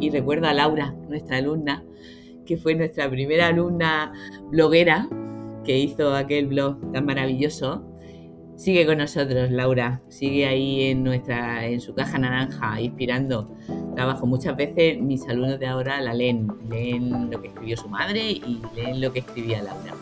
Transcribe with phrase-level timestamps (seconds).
[0.00, 1.84] y recuerdo a Laura, nuestra alumna,
[2.46, 4.12] que fue nuestra primera alumna
[4.50, 5.08] bloguera
[5.64, 7.84] que hizo aquel blog tan maravilloso.
[8.56, 10.00] Sigue con nosotros, Laura.
[10.08, 13.54] Sigue ahí en nuestra, en su caja naranja, inspirando
[13.94, 14.26] trabajo.
[14.26, 18.60] Muchas veces mis alumnos de ahora la leen, leen lo que escribió su madre y
[18.74, 19.94] leen lo que escribía Laura.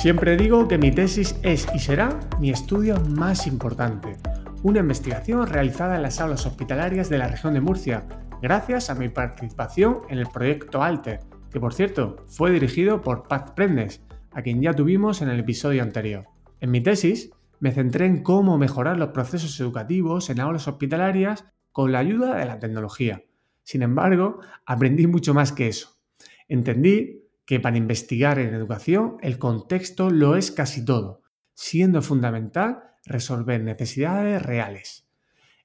[0.00, 4.16] Siempre digo que mi tesis es y será mi estudio más importante,
[4.62, 8.06] una investigación realizada en las aulas hospitalarias de la región de Murcia,
[8.40, 11.18] gracias a mi participación en el proyecto ALTER,
[11.50, 14.00] que por cierto fue dirigido por Paz Prendes,
[14.30, 16.26] a quien ya tuvimos en el episodio anterior.
[16.60, 21.90] En mi tesis me centré en cómo mejorar los procesos educativos en aulas hospitalarias con
[21.90, 23.24] la ayuda de la tecnología.
[23.64, 25.98] Sin embargo, aprendí mucho más que eso.
[26.46, 27.17] Entendí
[27.48, 31.22] que para investigar en educación el contexto lo es casi todo,
[31.54, 35.08] siendo fundamental resolver necesidades reales.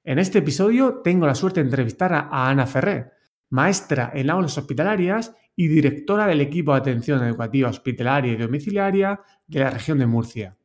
[0.05, 3.11] En este episodio tengo la suerte de entrevistar a Ana Ferrer,
[3.49, 9.59] maestra en aulas hospitalarias y directora del equipo de atención educativa hospitalaria y domiciliaria de
[9.59, 10.55] la región de Murcia.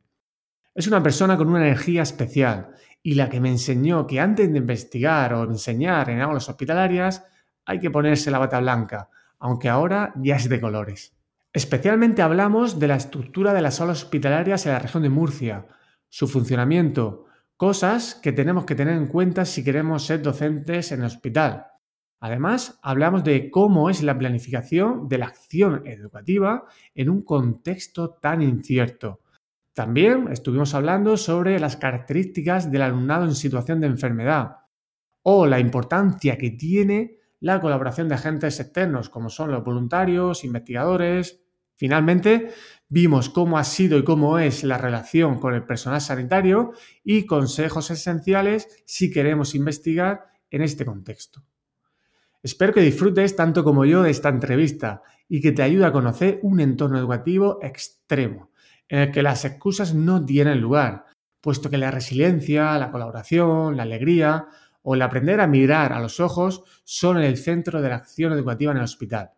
[0.72, 2.68] Es una persona con una energía especial
[3.02, 7.24] y la que me enseñó que antes de investigar o enseñar en aulas hospitalarias
[7.64, 11.16] hay que ponerse la bata blanca, aunque ahora ya es de colores.
[11.52, 15.66] Especialmente hablamos de la estructura de las aulas hospitalarias en la región de Murcia,
[16.08, 17.24] su funcionamiento,
[17.56, 21.66] cosas que tenemos que tener en cuenta si queremos ser docentes en el hospital.
[22.20, 28.42] Además, hablamos de cómo es la planificación de la acción educativa en un contexto tan
[28.42, 29.20] incierto.
[29.72, 34.56] También estuvimos hablando sobre las características del alumnado en situación de enfermedad
[35.22, 41.40] o la importancia que tiene la colaboración de agentes externos, como son los voluntarios, investigadores.
[41.76, 42.50] Finalmente,
[42.88, 46.72] vimos cómo ha sido y cómo es la relación con el personal sanitario
[47.04, 51.44] y consejos esenciales si queremos investigar en este contexto.
[52.42, 56.40] Espero que disfrutes tanto como yo de esta entrevista y que te ayude a conocer
[56.42, 58.50] un entorno educativo extremo,
[58.88, 61.04] en el que las excusas no tienen lugar,
[61.40, 64.48] puesto que la resiliencia, la colaboración, la alegría
[64.90, 68.72] o el aprender a mirar a los ojos son el centro de la acción educativa
[68.72, 69.32] en el hospital.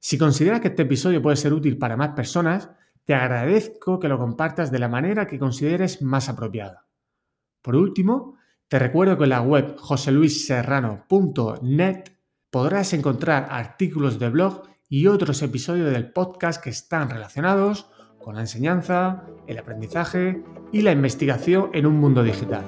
[0.00, 2.70] Si consideras que este episodio puede ser útil para más personas,
[3.04, 6.86] te agradezco que lo compartas de la manera que consideres más apropiada.
[7.60, 12.04] Por último, te recuerdo que en la web joseluisserrano.net
[12.48, 17.90] podrás encontrar artículos de blog y otros episodios del podcast que están relacionados
[18.24, 20.40] con la enseñanza, el aprendizaje
[20.72, 22.64] y la investigación en un mundo digital.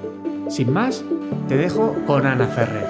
[0.49, 1.03] Sin más,
[1.47, 2.85] te dejo con Ana Ferrer.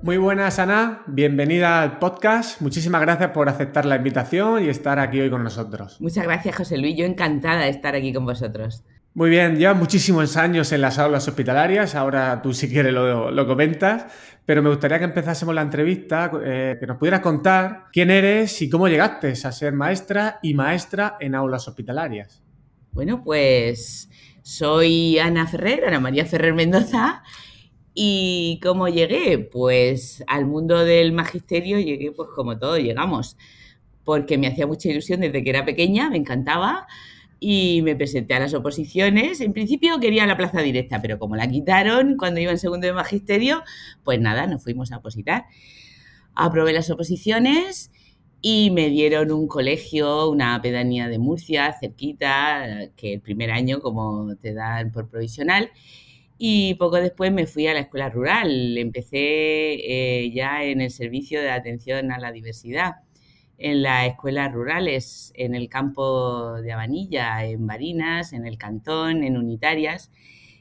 [0.00, 1.02] Muy buenas, Ana.
[1.06, 2.62] Bienvenida al podcast.
[2.62, 6.00] Muchísimas gracias por aceptar la invitación y estar aquí hoy con nosotros.
[6.00, 6.96] Muchas gracias, José Luis.
[6.96, 8.84] Yo encantada de estar aquí con vosotros.
[9.14, 14.06] Muy bien, llevas muchísimos años en las aulas hospitalarias, ahora tú si quieres lo, comentas,
[14.44, 18.68] pero me gustaría que empezásemos la entrevista, eh, que nos pudieras contar quién eres y
[18.68, 22.42] cómo llegaste a ser maestra y maestra en aulas hospitalarias.
[22.90, 24.10] Bueno, pues
[24.42, 27.22] soy Ana Ferrer, Ana María Ferrer Mendoza,
[27.94, 29.38] y ¿cómo llegué?
[29.38, 33.36] Pues al mundo del magisterio llegué pues como todos llegamos,
[34.04, 36.86] porque me hacía mucha ilusión desde que era pequeña, me encantaba,
[37.44, 39.40] y me presenté a las oposiciones.
[39.40, 42.92] En principio quería la plaza directa, pero como la quitaron cuando iba en segundo de
[42.92, 43.64] magisterio,
[44.04, 45.46] pues nada, nos fuimos a opositar.
[46.36, 47.90] Aprobé las oposiciones
[48.40, 54.36] y me dieron un colegio, una pedanía de Murcia, cerquita, que el primer año como
[54.36, 55.70] te dan por provisional.
[56.38, 58.78] Y poco después me fui a la escuela rural.
[58.78, 62.98] Empecé eh, ya en el servicio de atención a la diversidad
[63.58, 69.36] en las escuelas rurales, en el campo de Abanilla, en Barinas, en el Cantón, en
[69.36, 70.10] Unitarias.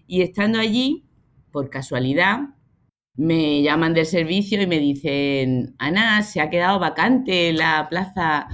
[0.08, 1.06] Y estando allí,
[1.52, 2.40] por casualidad,
[3.16, 8.48] me llaman del servicio y me dicen, Ana, se ha quedado vacante la plaza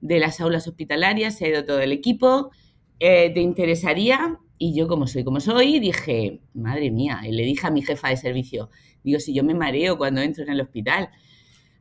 [0.00, 2.50] de las aulas hospitalarias, se ha ido todo el equipo,
[2.98, 4.38] eh, ¿te interesaría?
[4.58, 8.08] Y yo, como soy como soy, dije, madre mía, y le dije a mi jefa
[8.08, 8.70] de servicio,
[9.02, 11.10] digo, si yo me mareo cuando entro en el hospital.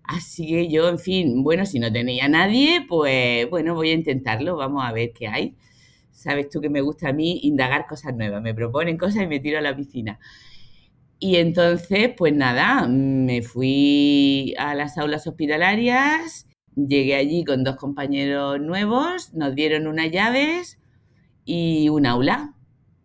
[0.09, 4.55] Así que yo, en fin, bueno, si no tenía nadie, pues bueno, voy a intentarlo,
[4.57, 5.55] vamos a ver qué hay.
[6.11, 9.39] Sabes tú que me gusta a mí indagar cosas nuevas, me proponen cosas y me
[9.39, 10.19] tiro a la piscina.
[11.19, 18.59] Y entonces, pues nada, me fui a las aulas hospitalarias, llegué allí con dos compañeros
[18.61, 20.79] nuevos, nos dieron unas llaves
[21.45, 22.55] y un aula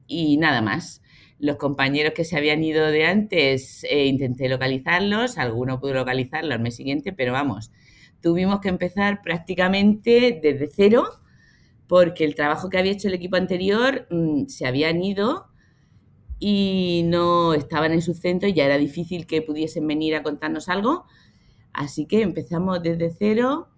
[0.07, 1.03] y nada más.
[1.45, 6.61] Los compañeros que se habían ido de antes, eh, intenté localizarlos, alguno pudo localizarlo al
[6.61, 7.71] mes siguiente, pero vamos,
[8.23, 11.05] tuvimos que empezar prácticamente desde cero
[11.87, 15.49] porque el trabajo que había hecho el equipo anterior mm, se habían ido
[16.39, 20.71] y no estaban en su centro y ya era difícil que pudiesen venir a contarnos
[20.71, 21.05] algo.
[21.75, 23.69] Así que empezamos desde cero.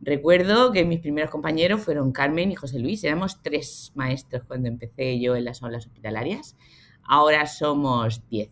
[0.00, 3.04] Recuerdo que mis primeros compañeros fueron Carmen y José Luis.
[3.04, 6.56] Éramos tres maestros cuando empecé yo en las aulas hospitalarias.
[7.06, 8.50] Ahora somos diez,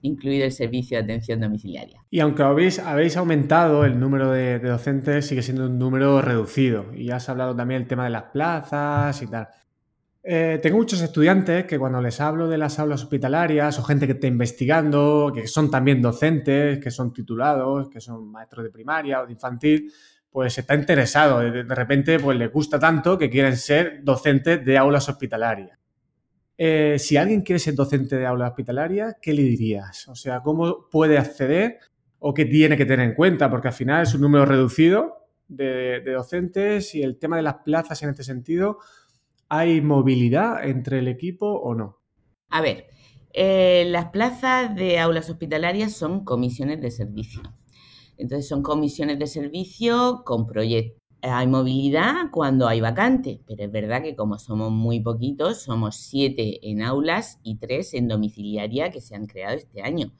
[0.00, 2.04] incluido el servicio de atención domiciliaria.
[2.10, 6.94] Y aunque habéis, aumentado el número de, de docentes, sigue siendo un número reducido.
[6.94, 9.48] Y has hablado también del tema de las plazas y tal.
[10.28, 14.14] Eh, tengo muchos estudiantes que cuando les hablo de las aulas hospitalarias o gente que
[14.14, 19.26] está investigando, que son también docentes, que son titulados, que son maestros de primaria o
[19.26, 19.92] de infantil,
[20.28, 21.38] pues está interesado.
[21.38, 25.78] De, repente, pues les gusta tanto que quieren ser docentes de aulas hospitalarias.
[26.58, 30.08] Eh, si alguien quiere ser docente de aulas hospitalarias, ¿qué le dirías?
[30.08, 31.78] O sea, ¿cómo puede acceder
[32.18, 33.50] o qué tiene que tener en cuenta?
[33.50, 37.56] Porque al final es un número reducido de, de docentes y el tema de las
[37.64, 38.78] plazas en este sentido
[39.48, 42.00] ¿Hay movilidad entre el equipo o no?
[42.50, 42.86] A ver,
[43.32, 47.42] eh, las plazas de aulas hospitalarias son comisiones de servicio.
[48.16, 51.00] Entonces son comisiones de servicio con proyectos.
[51.28, 56.70] Hay movilidad cuando hay vacante, pero es verdad que como somos muy poquitos, somos siete
[56.70, 60.12] en aulas y tres en domiciliaria que se han creado este año.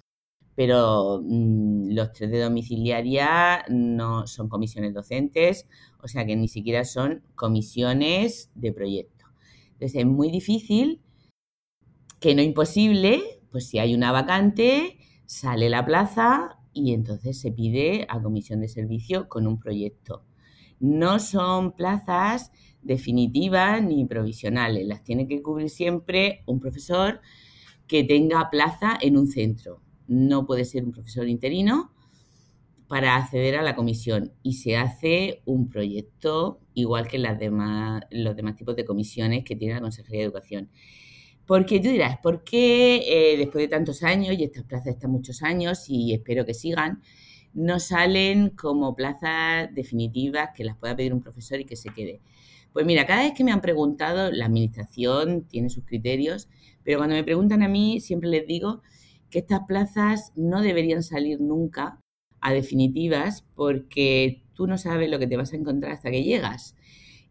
[0.55, 5.69] Pero mm, los tres de domiciliaria no son comisiones docentes,
[6.03, 9.26] o sea que ni siquiera son comisiones de proyecto.
[9.73, 11.02] Entonces es muy difícil,
[12.20, 18.06] que no imposible, pues si hay una vacante, sale la plaza y entonces se pide
[18.09, 20.25] a comisión de servicio con un proyecto.
[20.78, 22.52] No son plazas
[22.82, 27.20] definitivas ni provisionales, las tiene que cubrir siempre un profesor
[27.87, 29.82] que tenga plaza en un centro.
[30.06, 31.93] No puede ser un profesor interino
[32.88, 38.37] para acceder a la comisión y se hace un proyecto igual que las demás, los
[38.37, 40.70] demás tipos de comisiones que tiene la Consejería de Educación.
[41.46, 45.43] Porque tú dirás, ¿por qué eh, después de tantos años, y estas plazas están muchos
[45.43, 47.02] años y espero que sigan,
[47.56, 52.20] no salen como plazas definitivas que las pueda pedir un profesor y que se quede?
[52.73, 56.49] Pues mira, cada vez que me han preguntado, la administración tiene sus criterios,
[56.85, 58.82] pero cuando me preguntan a mí, siempre les digo
[59.31, 61.99] que estas plazas no deberían salir nunca
[62.41, 66.76] a definitivas porque tú no sabes lo que te vas a encontrar hasta que llegas.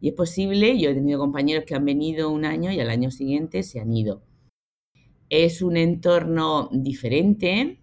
[0.02, 3.12] Y es posible, yo he tenido compañeros que han venido un año y al año
[3.12, 4.24] siguiente se han ido.
[5.30, 7.80] Es un entorno diferente.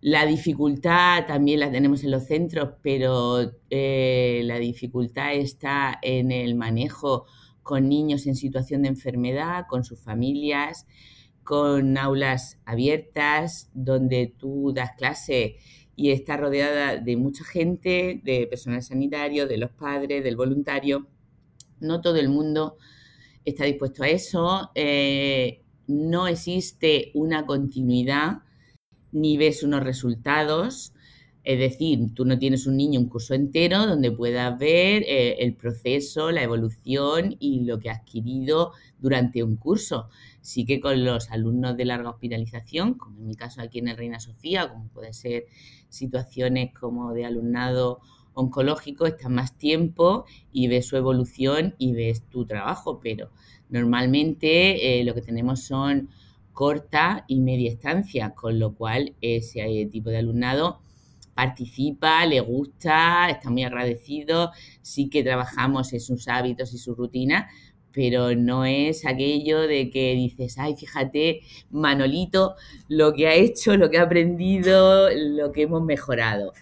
[0.00, 6.54] La dificultad también la tenemos en los centros, pero eh, la dificultad está en el
[6.54, 7.26] manejo
[7.64, 10.86] con niños en situación de enfermedad, con sus familias,
[11.42, 15.56] con aulas abiertas, donde tú das clase
[15.96, 21.08] y está rodeada de mucha gente, de personal sanitario, de los padres, del voluntario.
[21.80, 22.76] No todo el mundo
[23.44, 24.70] está dispuesto a eso.
[24.76, 28.42] Eh, no existe una continuidad
[29.12, 30.92] ni ves unos resultados.
[31.44, 35.54] Es decir, tú no tienes un niño un curso entero donde puedas ver eh, el
[35.54, 40.08] proceso, la evolución y lo que ha adquirido durante un curso.
[40.40, 43.96] Sí que con los alumnos de larga hospitalización, como en mi caso aquí en el
[43.96, 45.46] Reina Sofía, como puede ser
[45.88, 48.00] situaciones como de alumnado
[48.34, 53.30] oncológico, estás más tiempo y ves su evolución y ves tu trabajo, pero
[53.68, 56.08] normalmente eh, lo que tenemos son
[56.58, 60.80] corta y media estancia, con lo cual ese tipo de alumnado
[61.32, 64.50] participa, le gusta, está muy agradecido,
[64.82, 67.48] sí que trabajamos en sus hábitos y su rutina,
[67.92, 72.56] pero no es aquello de que dices, ay, fíjate, Manolito,
[72.88, 76.54] lo que ha hecho, lo que ha aprendido, lo que hemos mejorado.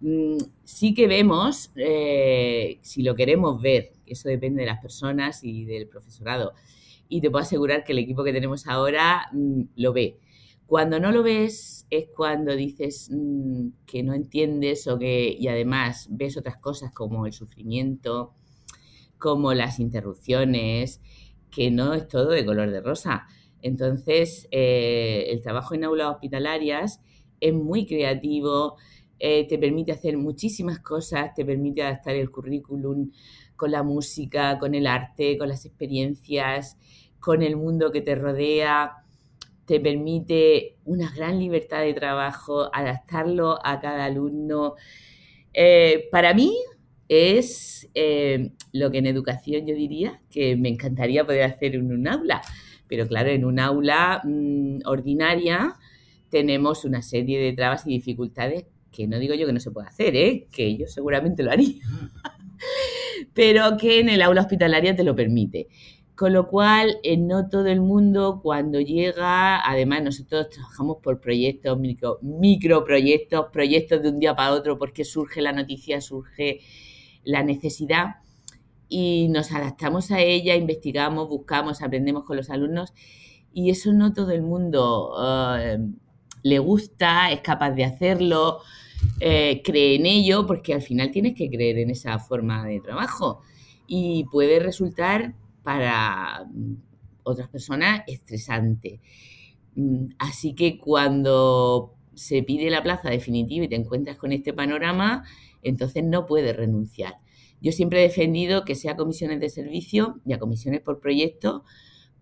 [0.00, 5.66] Mm, sí que vemos, eh, si lo queremos ver, eso depende de las personas y
[5.66, 6.54] del profesorado,
[7.12, 10.18] y te puedo asegurar que el equipo que tenemos ahora mm, lo ve.
[10.64, 16.08] Cuando no lo ves es cuando dices mm, que no entiendes o que, y además
[16.10, 18.32] ves otras cosas como el sufrimiento,
[19.18, 21.02] como las interrupciones,
[21.50, 23.26] que no es todo de color de rosa.
[23.60, 27.02] Entonces, eh, el trabajo en aulas hospitalarias
[27.40, 28.76] es muy creativo,
[29.18, 33.10] eh, te permite hacer muchísimas cosas, te permite adaptar el currículum
[33.62, 36.76] con la música, con el arte, con las experiencias,
[37.20, 39.04] con el mundo que te rodea,
[39.66, 44.74] te permite una gran libertad de trabajo, adaptarlo a cada alumno.
[45.54, 46.56] Eh, para mí
[47.06, 47.88] es
[48.72, 52.42] lo que en educación yo diría que me encantaría poder hacer en un aula.
[52.88, 55.76] Pero claro, en un aula mm, ordinaria
[56.30, 59.88] tenemos una serie de trabas y dificultades que no digo yo que no se pueda
[59.88, 60.46] hacer, ¿eh?
[60.52, 61.82] que yo seguramente lo haría,
[63.34, 65.68] pero que en el aula hospitalaria te lo permite.
[66.14, 71.78] Con lo cual, eh, no todo el mundo cuando llega, además nosotros trabajamos por proyectos,
[71.78, 76.60] micro, microproyectos, proyectos de un día para otro, porque surge la noticia, surge
[77.24, 78.16] la necesidad
[78.88, 82.92] y nos adaptamos a ella, investigamos, buscamos, aprendemos con los alumnos
[83.52, 85.14] y eso no todo el mundo
[85.58, 85.78] eh,
[86.42, 88.60] le gusta, es capaz de hacerlo,
[89.20, 93.40] eh, cree en ello, porque al final tienes que creer en esa forma de trabajo
[93.86, 96.74] y puede resultar para mm,
[97.24, 99.00] otras personas estresante.
[99.74, 105.24] Mm, así que cuando se pide la plaza definitiva y te encuentras con este panorama,
[105.62, 107.14] entonces no puedes renunciar.
[107.60, 111.64] Yo siempre he defendido que sea comisiones de servicio y a comisiones por proyecto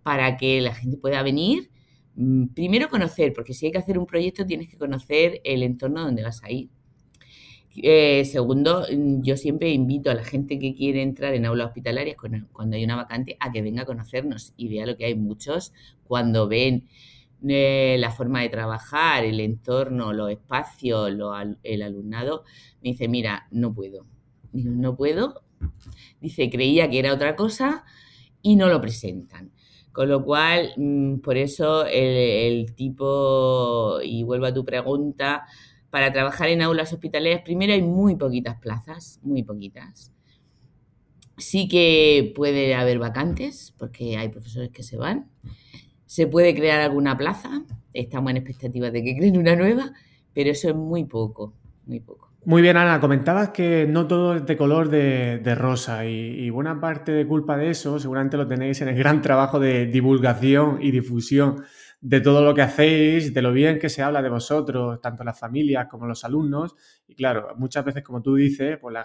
[0.03, 1.71] para que la gente pueda venir.
[2.17, 6.03] Mm, primero conocer, porque si hay que hacer un proyecto tienes que conocer el entorno
[6.05, 6.71] donde vas a ir.
[7.77, 12.17] Eh, segundo, mm, yo siempre invito a la gente que quiere entrar en aulas hospitalarias
[12.53, 15.73] cuando hay una vacante a que venga a conocernos y vea lo que hay muchos
[16.05, 16.89] cuando ven
[17.49, 21.11] eh, la forma de trabajar, el entorno, los espacios,
[21.63, 22.45] el alumnado,
[22.83, 24.07] me dice, mira, no puedo.
[24.53, 25.43] no puedo.
[26.21, 27.85] Dice, creía que era otra cosa
[28.43, 29.53] y no lo presentan.
[29.93, 35.47] Con lo cual, mm, por eso el tipo, y vuelvo a tu pregunta,
[35.91, 40.13] para trabajar en aulas hospitalarias, primero hay muy poquitas plazas, muy poquitas.
[41.37, 45.31] Sí que puede haber vacantes, porque hay profesores que se van.
[46.07, 49.93] Se puede crear alguna plaza, estamos en expectativa de que creen una nueva,
[50.33, 51.55] pero eso es muy poco,
[51.87, 52.30] muy poco.
[52.45, 57.13] Muy bien, Ana, comentabas que no todo es de color de, rosa y, buena parte
[57.13, 61.63] de culpa de eso seguramente lo tenéis en el gran trabajo de divulgación y difusión
[62.01, 65.39] de todo lo que hacéis, de lo bien que se habla de vosotros, tanto las
[65.39, 66.75] familias como los alumnos.
[67.07, 68.97] Y claro, muchas veces, como tú dices, pues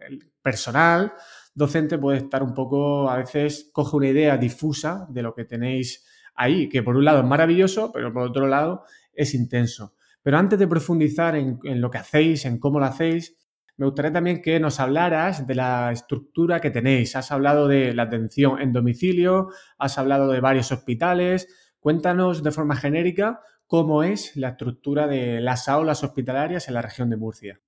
[0.00, 1.14] el, personal
[1.54, 6.06] docente puede estar un poco, a veces coge una idea difusa de lo que tenéis
[6.34, 8.84] ahí, que por un lado es maravilloso, pero por otro lado
[9.14, 9.94] es intenso.
[10.22, 13.36] Pero antes de profundizar en, lo que hacéis, en cómo lo hacéis,
[13.76, 17.16] me gustaría también que nos hablaras de la estructura que tenéis.
[17.16, 19.48] Has hablado de la atención en domicilio,
[19.78, 21.48] has hablado de varios hospitales,
[21.80, 27.08] Cuéntanos de forma genérica cómo es la estructura de las aulas hospitalarias en la región
[27.08, 27.60] de Murcia.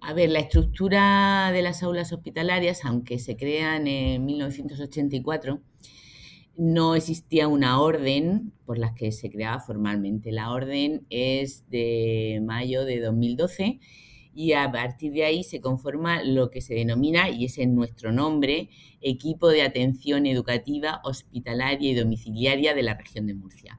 [0.00, 5.60] A ver, la estructura de las aulas hospitalarias, aunque se crean en 1984,
[6.56, 10.32] no existía una orden por la que se creaba formalmente.
[10.32, 13.80] La orden es de mayo de 2012
[14.34, 18.12] y a partir de ahí se conforma lo que se denomina, y es en nuestro
[18.12, 23.78] nombre, Equipo de Atención Educativa Hospitalaria y Domiciliaria de la región de Murcia.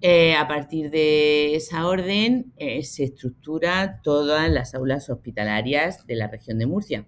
[0.00, 6.28] Eh, a partir de esa orden eh, se estructura todas las aulas hospitalarias de la
[6.28, 7.06] región de Murcia,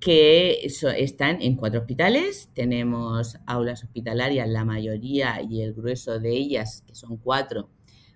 [0.00, 0.66] que
[0.96, 2.48] están en cuatro hospitales.
[2.54, 7.70] Tenemos aulas hospitalarias, la mayoría y el grueso de ellas, que son cuatro,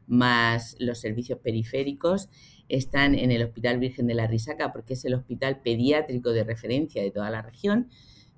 [0.07, 2.29] más los servicios periféricos,
[2.69, 7.03] están en el Hospital Virgen de la Risaca porque es el hospital pediátrico de referencia
[7.03, 7.89] de toda la región,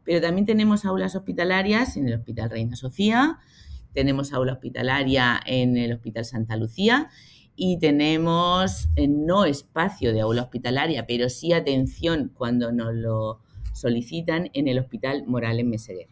[0.05, 3.39] pero también tenemos aulas hospitalarias en el Hospital Reina Sofía,
[3.93, 7.09] tenemos aula hospitalaria en el Hospital Santa Lucía
[7.57, 13.41] y tenemos eh, no espacio de aula hospitalaria, pero sí atención cuando nos lo
[13.73, 16.09] solicitan en el Hospital Morales Meseguer.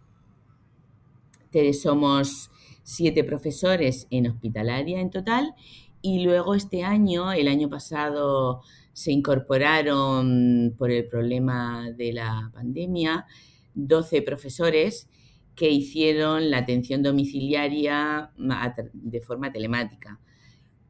[1.80, 2.50] Somos
[2.82, 5.54] siete profesores en hospitalaria en total
[6.02, 13.26] y luego este año, el año pasado, se incorporaron por el problema de la pandemia
[13.74, 15.08] 12 profesores
[15.54, 18.32] que hicieron la atención domiciliaria
[18.92, 20.20] de forma telemática.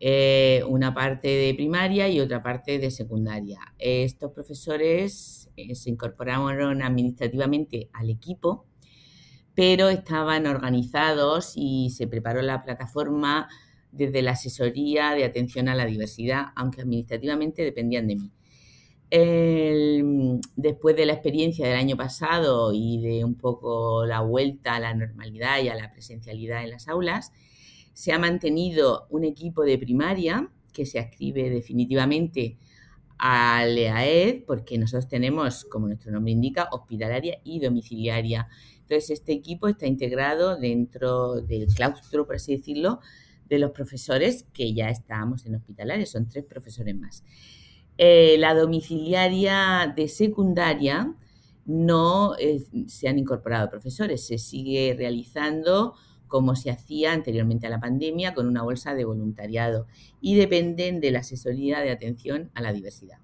[0.00, 3.60] Eh, una parte de primaria y otra parte de secundaria.
[3.78, 8.66] Estos profesores eh, se incorporaron administrativamente al equipo,
[9.54, 13.48] pero estaban organizados y se preparó la plataforma
[13.92, 18.32] desde la asesoría de atención a la diversidad, aunque administrativamente dependían de mí.
[20.56, 24.92] después de la experiencia del año pasado y de un poco la vuelta a la
[24.92, 27.30] normalidad y a la presencialidad en las aulas,
[27.94, 32.58] se ha mantenido un equipo de primaria que se ascribe definitivamente
[33.16, 38.48] al EAED, porque nosotros tenemos, como nuestro nombre indica, hospitalaria y domiciliaria.
[38.80, 43.00] Entonces, este equipo está integrado dentro del claustro, por así decirlo,
[43.46, 47.22] de los profesores que ya estábamos en hospitalares, son tres profesores más.
[47.96, 51.14] Eh, la domiciliaria de secundaria
[51.64, 52.34] no
[52.88, 55.94] se han incorporado profesores, se sigue realizando
[56.34, 59.86] como se hacía anteriormente a la pandemia con una bolsa de voluntariado
[60.20, 63.18] y dependen de la asesoría de atención a la diversidad.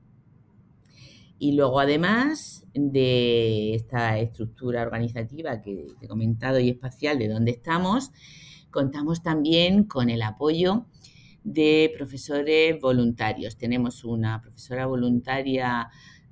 [1.37, 8.12] Y luego, además de esta estructura organizativa que he comentado y espacial de donde estamos,
[8.71, 10.87] contamos también con el apoyo
[11.43, 13.57] de profesores voluntarios.
[13.57, 15.88] Tenemos una profesora voluntaria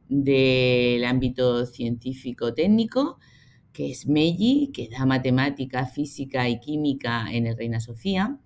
[0.08, 3.18] del ámbito científico-técnico,
[3.78, 8.36] que es Meiji, que da matemática, física y química en el Reina Sofía,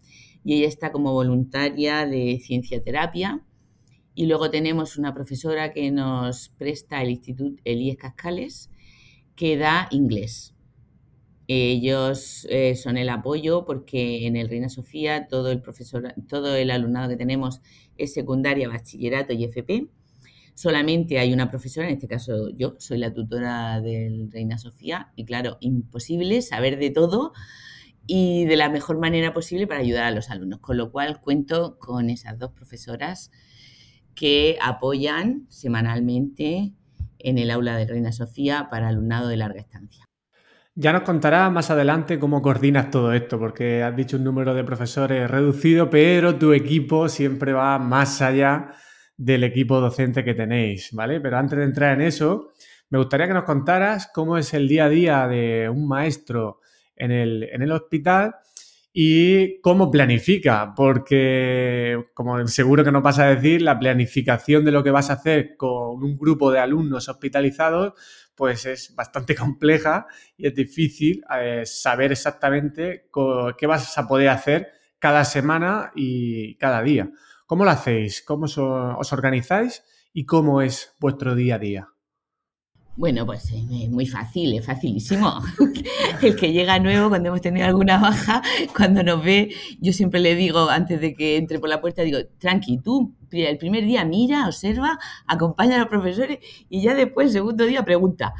[0.44, 3.42] y ella está como voluntaria de ciencia terapia.
[4.14, 8.68] Y luego tenemos una profesora que nos presta el Instituto Elías Cascales,
[9.34, 10.54] que da inglés.
[11.48, 16.70] Ellos eh, son el apoyo porque en el Reina Sofía todo el profesor, todo el
[16.70, 17.62] alumnado que tenemos
[17.96, 19.88] es secundaria, bachillerato y FP.
[20.62, 25.24] Solamente hay una profesora, en este caso yo, soy la tutora del Reina Sofía y
[25.24, 27.32] claro, imposible saber de todo
[28.06, 30.60] y de la mejor manera posible para ayudar a los alumnos.
[30.60, 33.32] Con lo cual cuento con esas dos profesoras
[34.14, 36.74] que apoyan semanalmente
[37.18, 40.04] en el aula de Reina Sofía para alumnado de larga estancia.
[40.76, 44.62] Ya nos contarás más adelante cómo coordinas todo esto, porque has dicho un número de
[44.62, 48.76] profesores reducido, pero tu equipo siempre va más allá
[49.24, 51.20] del equipo docente que tenéis, ¿vale?
[51.20, 52.52] Pero antes de entrar en eso,
[52.90, 56.58] me gustaría que nos contaras cómo es el día a día de un maestro
[56.96, 58.34] en el, en el hospital
[58.92, 64.82] y cómo planifica, porque como seguro que no pasa a decir, la planificación de lo
[64.82, 67.94] que vas a hacer con un grupo de alumnos hospitalizados,
[68.34, 73.08] pues es bastante compleja y es difícil eh, saber exactamente
[73.56, 77.08] qué vas a poder hacer cada semana y cada día.
[77.52, 78.22] ¿Cómo lo hacéis?
[78.22, 79.84] ¿Cómo os organizáis?
[80.14, 81.88] ¿Y cómo es vuestro día a día?
[82.96, 85.34] Bueno, pues es muy fácil, es facilísimo.
[86.22, 88.40] El que llega nuevo, cuando hemos tenido alguna baja,
[88.74, 92.20] cuando nos ve, yo siempre le digo, antes de que entre por la puerta, digo,
[92.38, 96.38] tranqui, tú el primer día mira, observa, acompaña a los profesores
[96.70, 98.32] y ya después, el segundo día, pregunta.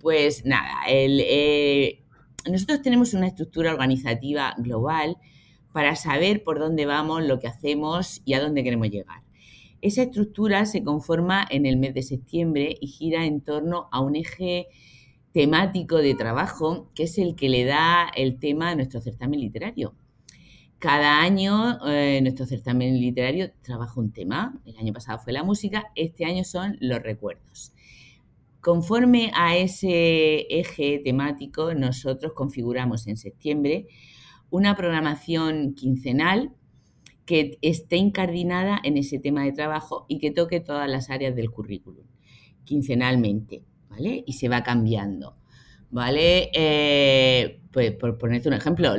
[0.00, 2.02] Pues nada, eh,
[2.50, 5.18] nosotros tenemos una estructura organizativa global
[5.76, 9.20] para saber por dónde vamos, lo que hacemos y a dónde queremos llegar.
[9.82, 14.16] Esa estructura se conforma en el mes de septiembre y gira en torno a un
[14.16, 14.68] eje
[15.32, 19.94] temático de trabajo que es el que le da el tema a nuestro certamen literario.
[20.78, 24.58] Cada año eh, nuestro certamen literario trabaja un tema.
[24.64, 27.74] El año pasado fue la música, este año son los recuerdos.
[28.62, 33.88] Conforme a ese eje temático, nosotros configuramos en septiembre
[34.50, 36.52] una programación quincenal
[37.26, 41.50] que esté incardinada en ese tema de trabajo y que toque todas las áreas del
[41.50, 42.06] currículum,
[42.64, 44.22] quincenalmente, ¿vale?
[44.26, 45.36] Y se va cambiando,
[45.90, 46.50] ¿vale?
[46.54, 48.94] Eh, pues por ponerte un ejemplo,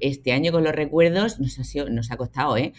[0.00, 2.72] este año con los recuerdos nos ha, nos ha costado, ¿eh?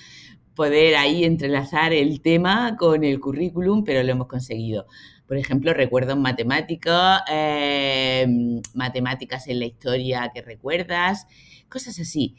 [0.55, 4.85] Poder ahí entrelazar el tema con el currículum, pero lo hemos conseguido.
[5.27, 8.25] Por ejemplo, recuerdos matemáticos, eh,
[8.73, 11.27] matemáticas en la historia que recuerdas,
[11.73, 12.35] cosas así.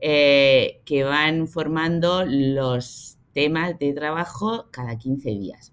[0.00, 5.72] Eh, que van formando los temas de trabajo cada 15 días.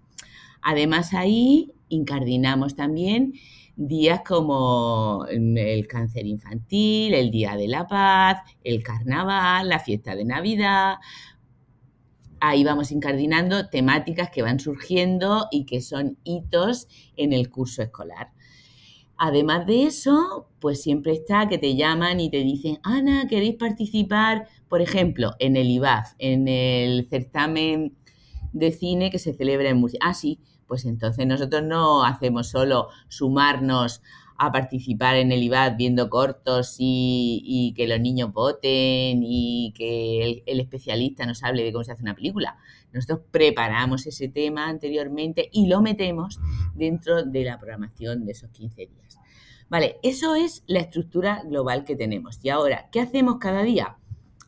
[0.62, 3.34] Además ahí incardinamos también
[3.76, 10.26] días como el cáncer infantil, el Día de la Paz, el carnaval, la fiesta de
[10.26, 10.96] Navidad.
[12.40, 18.33] Ahí vamos incardinando temáticas que van surgiendo y que son hitos en el curso escolar.
[19.26, 24.50] Además de eso, pues siempre está que te llaman y te dicen, Ana, ¿queréis participar,
[24.68, 27.96] por ejemplo, en el IBAF, en el certamen
[28.52, 30.02] de cine que se celebra en Murcia?
[30.04, 34.02] Ah, sí, pues entonces nosotros no hacemos solo sumarnos
[34.38, 40.60] a participar en el IBAF viendo cortos y, que los niños voten y que el,
[40.60, 42.58] especialista nos hable de cómo se hace una película.
[42.92, 46.42] Nosotros preparamos ese tema anteriormente y lo metemos
[46.76, 49.03] dentro de la programación de esos 15 días.
[49.70, 52.40] Vale, eso es la estructura global que tenemos.
[52.44, 53.98] Y ahora, ¿qué hacemos cada día?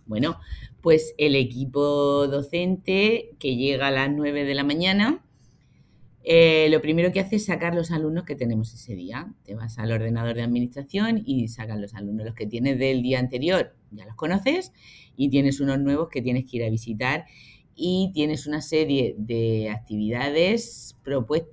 [0.05, 0.39] Bueno,
[0.81, 5.25] pues el equipo docente que llega a las 9 de la mañana,
[6.23, 9.33] eh, lo primero que hace es sacar los alumnos que tenemos ese día.
[9.43, 12.25] Te vas al ordenador de administración y sacan los alumnos.
[12.25, 14.73] Los que tienes del día anterior ya los conoces
[15.15, 17.25] y tienes unos nuevos que tienes que ir a visitar
[17.75, 20.95] y tienes una serie de actividades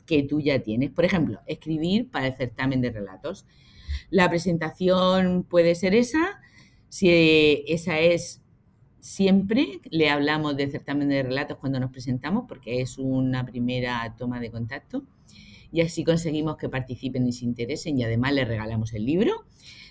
[0.07, 0.91] que tú ya tienes.
[0.91, 3.45] Por ejemplo, escribir para el certamen de relatos.
[4.09, 6.41] La presentación puede ser esa.
[6.89, 7.09] Si
[7.67, 8.43] esa es
[9.01, 14.39] siempre, le hablamos del certamen de relatos cuando nos presentamos, porque es una primera toma
[14.41, 15.05] de contacto.
[15.73, 19.33] Y así conseguimos que participen y se interesen y además les regalamos el libro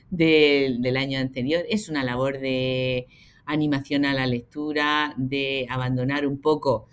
[0.10, 1.66] del año anterior.
[1.70, 3.08] Es una labor de
[3.46, 6.88] animación a la lectura, de abandonar un poco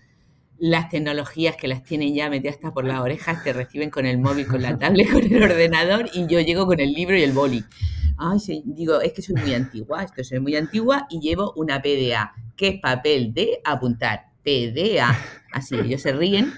[0.58, 4.18] las tecnologías que las tienen ya metidas hasta por las orejas, te reciben con el
[4.18, 7.32] móvil, con la tablet, con el ordenador y yo llego con el libro y el
[7.32, 7.64] boli.
[8.16, 12.32] Ay, digo, es que soy muy antigua, esto soy muy antigua y llevo una PDA,
[12.56, 15.16] que es papel de apuntar, PDA.
[15.52, 16.52] Así, ellos se ríen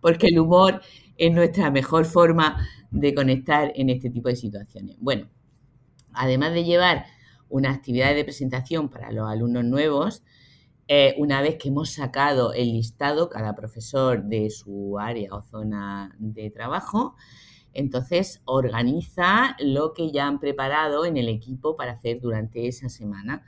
[0.00, 0.80] porque el humor
[1.16, 4.96] es nuestra mejor forma de conectar en este tipo de situaciones.
[5.00, 5.28] Bueno,
[6.12, 7.06] además de llevar
[7.54, 10.24] una actividad de presentación para los alumnos nuevos,
[10.88, 16.16] eh, una vez que hemos sacado el listado, cada profesor de su área o zona
[16.18, 17.14] de trabajo,
[17.72, 23.44] entonces organiza lo que ya han preparado en el equipo para hacer durante esa semana.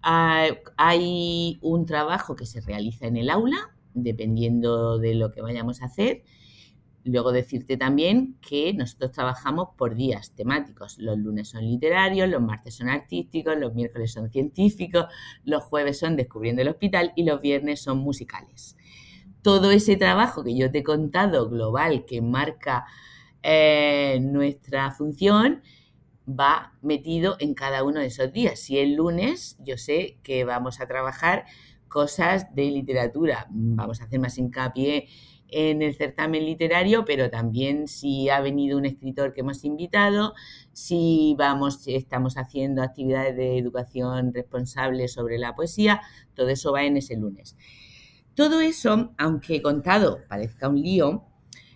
[0.00, 0.46] Ah,
[0.78, 5.86] hay un trabajo que se realiza en el aula, dependiendo de lo que vayamos a
[5.86, 6.22] hacer,
[7.06, 10.98] Luego decirte también que nosotros trabajamos por días temáticos.
[10.98, 15.06] Los lunes son literarios, los martes son artísticos, los miércoles son científicos,
[15.44, 18.76] los jueves son descubriendo el hospital y los viernes son musicales.
[19.40, 22.86] Todo ese trabajo que yo te he contado global que marca
[23.44, 25.62] eh, nuestra función
[26.28, 28.58] va metido en cada uno de esos días.
[28.58, 31.44] Si el lunes yo sé que vamos a trabajar
[31.86, 35.06] cosas de literatura, vamos a hacer más hincapié
[35.48, 40.34] en el certamen literario, pero también si ha venido un escritor que hemos invitado,
[40.72, 46.00] si vamos, estamos haciendo actividades de educación responsable sobre la poesía,
[46.34, 47.56] todo eso va en ese lunes.
[48.34, 51.24] Todo eso, aunque contado parezca un lío,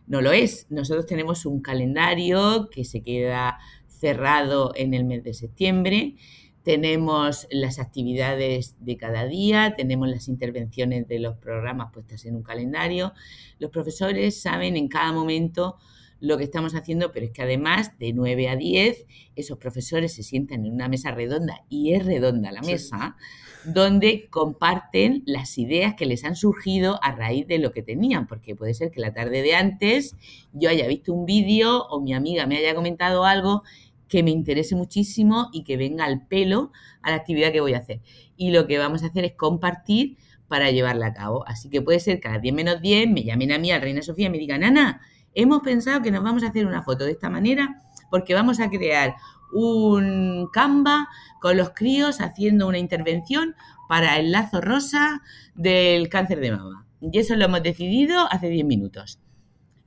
[0.06, 0.66] no lo es.
[0.70, 6.16] Nosotros tenemos un calendario que se queda cerrado en el mes de septiembre
[6.62, 12.42] tenemos las actividades de cada día, tenemos las intervenciones de los programas puestas en un
[12.42, 13.12] calendario.
[13.58, 15.76] Los profesores saben en cada momento
[16.20, 20.22] lo que estamos haciendo, pero es que además de 9 a 10, esos profesores se
[20.22, 23.16] sientan en una mesa redonda, y es redonda la mesa,
[23.64, 28.54] donde comparten las ideas que les han surgido a raíz de lo que tenían, porque
[28.54, 30.14] puede ser que la tarde de antes
[30.52, 33.62] yo haya visto un vídeo o mi amiga me haya comentado algo
[34.10, 37.78] que me interese muchísimo y que venga al pelo a la actividad que voy a
[37.78, 38.00] hacer.
[38.36, 40.18] Y lo que vamos a hacer es compartir
[40.48, 41.46] para llevarla a cabo.
[41.46, 43.78] Así que puede ser que a las 10 menos 10 me llamen a mí, a
[43.78, 45.00] Reina Sofía, y me digan, Ana,
[45.32, 48.68] hemos pensado que nos vamos a hacer una foto de esta manera porque vamos a
[48.68, 49.14] crear
[49.52, 51.08] un Canva
[51.40, 53.54] con los críos haciendo una intervención
[53.88, 55.22] para el lazo rosa
[55.54, 56.84] del cáncer de mama.
[57.00, 59.20] Y eso lo hemos decidido hace 10 minutos.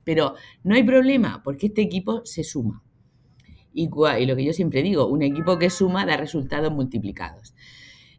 [0.02, 2.82] Pero no hay problema porque este equipo se suma.
[3.74, 7.54] Y, lo que yo siempre digo, un equipo que suma da resultados multiplicados.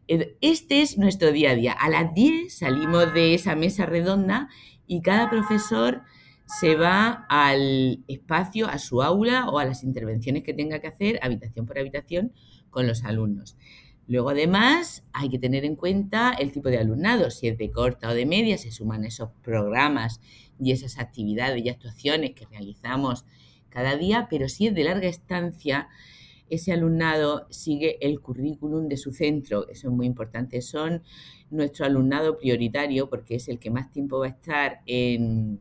[0.06, 1.72] Este es nuestro día a día.
[1.72, 4.48] A las 10 salimos de esa mesa redonda
[4.86, 6.02] y cada profesor
[6.46, 11.18] se va al espacio, a su aula o a las intervenciones que tenga que hacer,
[11.22, 12.32] habitación por habitación,
[12.70, 13.56] con los alumnos.
[14.06, 17.30] Luego, además, hay que tener en cuenta el tipo de alumnado.
[17.30, 20.20] Si es de corta o de media, se suman esos programas
[20.60, 23.24] y esas actividades y actuaciones que realizamos
[23.76, 25.88] cada día, pero si es de larga estancia,
[26.48, 29.68] ese alumnado sigue el currículum de su centro.
[29.68, 30.62] Eso es muy importante.
[30.62, 31.02] Son
[31.50, 35.60] nuestro alumnado prioritario porque es el que más tiempo va a estar en,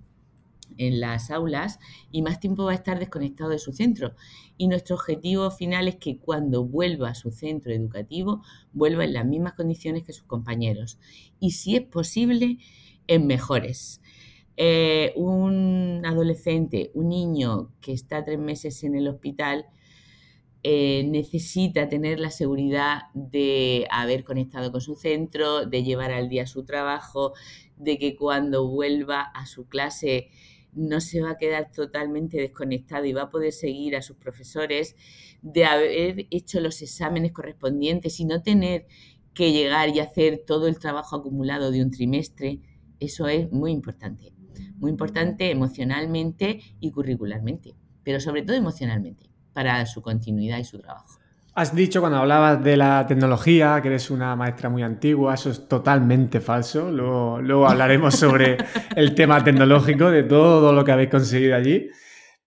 [0.77, 1.77] en las aulas
[2.09, 4.15] y más tiempo va a estar desconectado de su centro.
[4.57, 9.25] Y nuestro objetivo final es que cuando vuelva a su centro educativo, vuelva en las
[9.25, 10.99] mismas condiciones que sus compañeros.
[11.41, 12.59] Y si es posible,
[13.07, 14.01] en mejores.
[14.57, 19.65] Eh, un adolescente, un niño que está tres meses en el hospital,
[20.63, 26.47] eh, necesita tener la seguridad de haber conectado con su centro, de llevar al día
[26.47, 27.33] su trabajo,
[27.77, 30.29] de que cuando vuelva a su clase
[30.73, 34.95] no se va a quedar totalmente desconectado y va a poder seguir a sus profesores,
[35.41, 38.87] de haber hecho los exámenes correspondientes y no tener
[39.33, 42.61] que llegar y hacer todo el trabajo acumulado de un trimestre.
[42.99, 44.34] Eso es muy importante
[44.77, 51.19] muy importante emocionalmente y curricularmente, pero sobre todo emocionalmente, para su continuidad y su trabajo.
[51.57, 55.69] Has dicho cuando hablabas de la tecnología que eres una maestra muy antigua, eso es
[55.69, 56.91] totalmente falso.
[56.91, 58.57] Luego, luego hablaremos sobre
[58.93, 61.89] el tema tecnológico, de todo lo que habéis conseguido allí.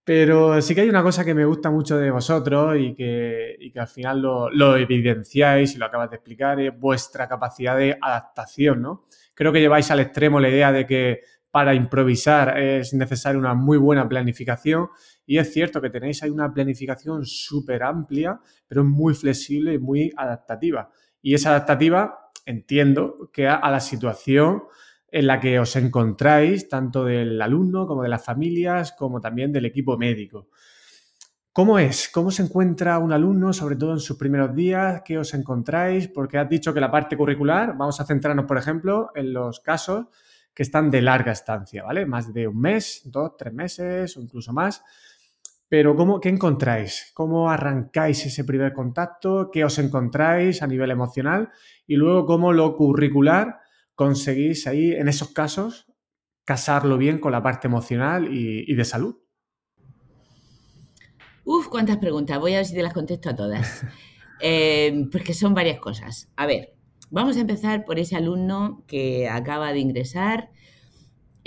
[0.04, 3.70] Pero sí que hay una cosa que me gusta mucho de vosotros y que, y
[3.70, 7.96] que al final lo, lo, evidenciáis y lo acabas de explicar, es vuestra capacidad de
[8.00, 9.06] adaptación, ¿no?
[9.32, 13.78] Creo que lleváis al extremo la idea de que para improvisar es necesaria una muy
[13.78, 14.88] buena planificación
[15.26, 20.12] y es cierto que tenéis ahí una planificación súper amplia, pero muy flexible y muy
[20.16, 20.90] adaptativa.
[21.22, 24.64] Y esa adaptativa entiendo que a, la situación
[25.10, 29.66] en la que os encontráis, tanto del alumno como de las familias, como también del
[29.66, 30.48] equipo médico.
[31.52, 32.08] ¿Cómo es?
[32.08, 35.02] ¿Cómo se encuentra un alumno, sobre todo en sus primeros días?
[35.04, 36.08] ¿Qué os encontráis?
[36.08, 40.06] Porque has dicho que la parte curricular, vamos a centrarnos, por ejemplo, en los casos
[40.58, 42.04] que están de larga estancia, ¿vale?
[42.04, 44.82] Más de un mes, dos, tres meses o incluso más.
[45.68, 47.12] Pero ¿cómo, ¿qué encontráis?
[47.14, 49.52] ¿Cómo arrancáis ese primer contacto?
[49.52, 51.50] ¿Qué os encontráis a nivel emocional?
[51.86, 53.60] Y luego, ¿cómo lo curricular
[53.94, 55.86] conseguís ahí, en esos casos,
[56.44, 59.14] casarlo bien con la parte emocional y, y de salud?
[61.44, 62.40] Uf, cuántas preguntas.
[62.40, 63.86] Voy a ver si te las contesto a todas.
[64.40, 66.30] Eh, porque son varias cosas.
[66.36, 66.77] A ver,
[67.10, 70.50] vamos a empezar por ese alumno que acaba de ingresar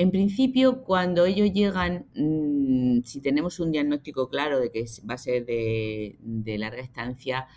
[0.02, 5.17] en principio, cuando ellos llegan, mm, si tenemos un diagnóstico claro de que va a
[5.17, 6.17] ser de,
[6.58, 7.47] larga estancia,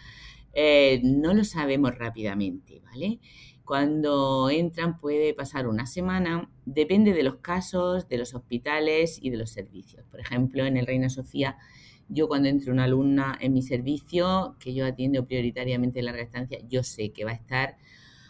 [0.52, 3.20] eh, no lo sabemos rápidamente, ¿vale?
[3.64, 9.38] Cuando entran puede pasar una semana, depende de los casos, de los hospitales y de
[9.38, 10.04] los servicios.
[10.10, 11.56] Por ejemplo, en el Reina Sofía,
[12.08, 16.82] yo cuando entre una alumna en mi servicio, que yo atiendo prioritariamente larga estancia, yo
[16.82, 17.76] sé que va a estar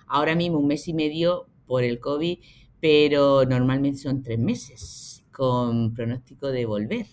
[0.06, 2.38] ahora mismo un mes y medio por el COVID
[2.84, 7.06] pero normalmente son tres meses con pronóstico de volver.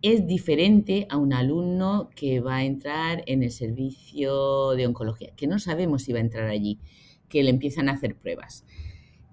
[0.00, 5.46] Es diferente a un alumno que va a entrar en el servicio de oncología, que
[5.46, 6.78] no sabemos si va a entrar allí,
[7.28, 8.64] que le empiezan a hacer pruebas.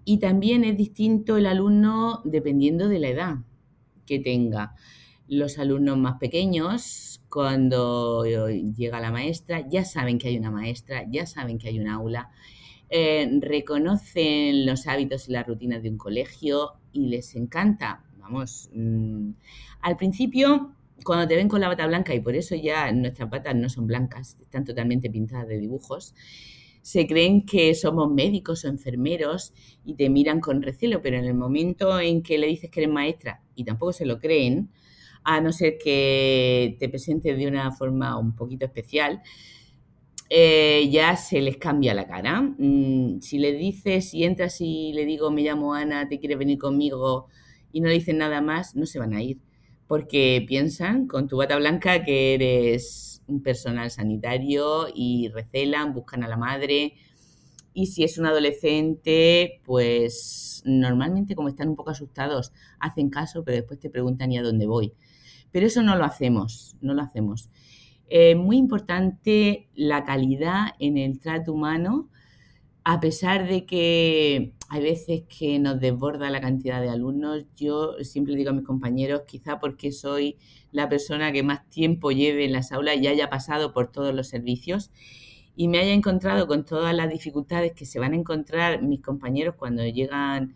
[0.04, 3.36] Y también es distinto el alumno dependiendo de la edad
[4.06, 4.76] que tenga.
[5.30, 11.26] Los alumnos más pequeños, cuando llega la maestra, ya saben que hay una maestra, ya
[11.26, 12.32] saben que hay un aula
[12.92, 18.04] eh, reconocen los hábitos y las rutinas de un colegio y les encanta.
[18.18, 19.32] Vamos, mm,
[19.82, 23.56] al principio, cuando te ven con la bata blanca, y por eso ya nuestras patas
[23.56, 26.16] no son blancas, están totalmente pintadas de dibujos,
[26.82, 29.54] se creen que somos médicos o enfermeros
[29.86, 32.92] y te miran con recelo, pero en el momento en que le dices que eres
[32.92, 34.70] maestra y tampoco se lo creen,
[35.30, 39.22] a no ser que te presentes de una forma un poquito especial,
[40.28, 42.42] eh, ya se les cambia la cara.
[42.42, 46.58] Mm, si le dices, si entras y le digo, me llamo Ana, te quieres venir
[46.58, 47.28] conmigo
[47.72, 49.38] y no le dicen nada más, no se van a ir.
[49.88, 56.28] Porque piensan con tu bata blanca que eres un personal sanitario y recelan, buscan a
[56.28, 56.96] la madre.
[57.74, 63.58] Y si es un adolescente, pues normalmente como están un poco asustados, hacen caso, pero
[63.58, 64.94] después te preguntan ¿y a dónde voy?
[65.52, 67.50] Pero eso no lo hacemos, no lo hacemos.
[68.10, 72.10] Eh, muy importante la calidad en el trato humano,
[72.84, 77.46] a pesar de que hay veces que nos desborda la cantidad de alumnos.
[77.56, 80.38] Yo siempre digo a mis compañeros, quizá porque soy
[80.72, 84.28] la persona que más tiempo lleve en las aulas y haya pasado por todos los
[84.28, 84.92] servicios
[85.56, 89.56] y me haya encontrado con todas las dificultades que se van a encontrar mis compañeros
[89.58, 90.56] cuando llegan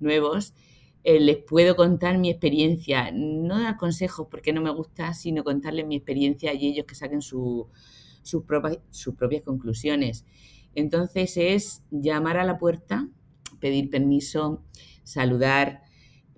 [0.00, 0.54] nuevos,
[1.02, 5.86] eh, les puedo contar mi experiencia, no dar consejos porque no me gusta, sino contarles
[5.86, 7.66] mi experiencia y ellos que saquen sus,
[8.46, 10.26] propias, sus propias conclusiones.
[10.74, 13.08] Entonces es llamar a la puerta,
[13.60, 14.62] pedir permiso,
[15.02, 15.82] saludar,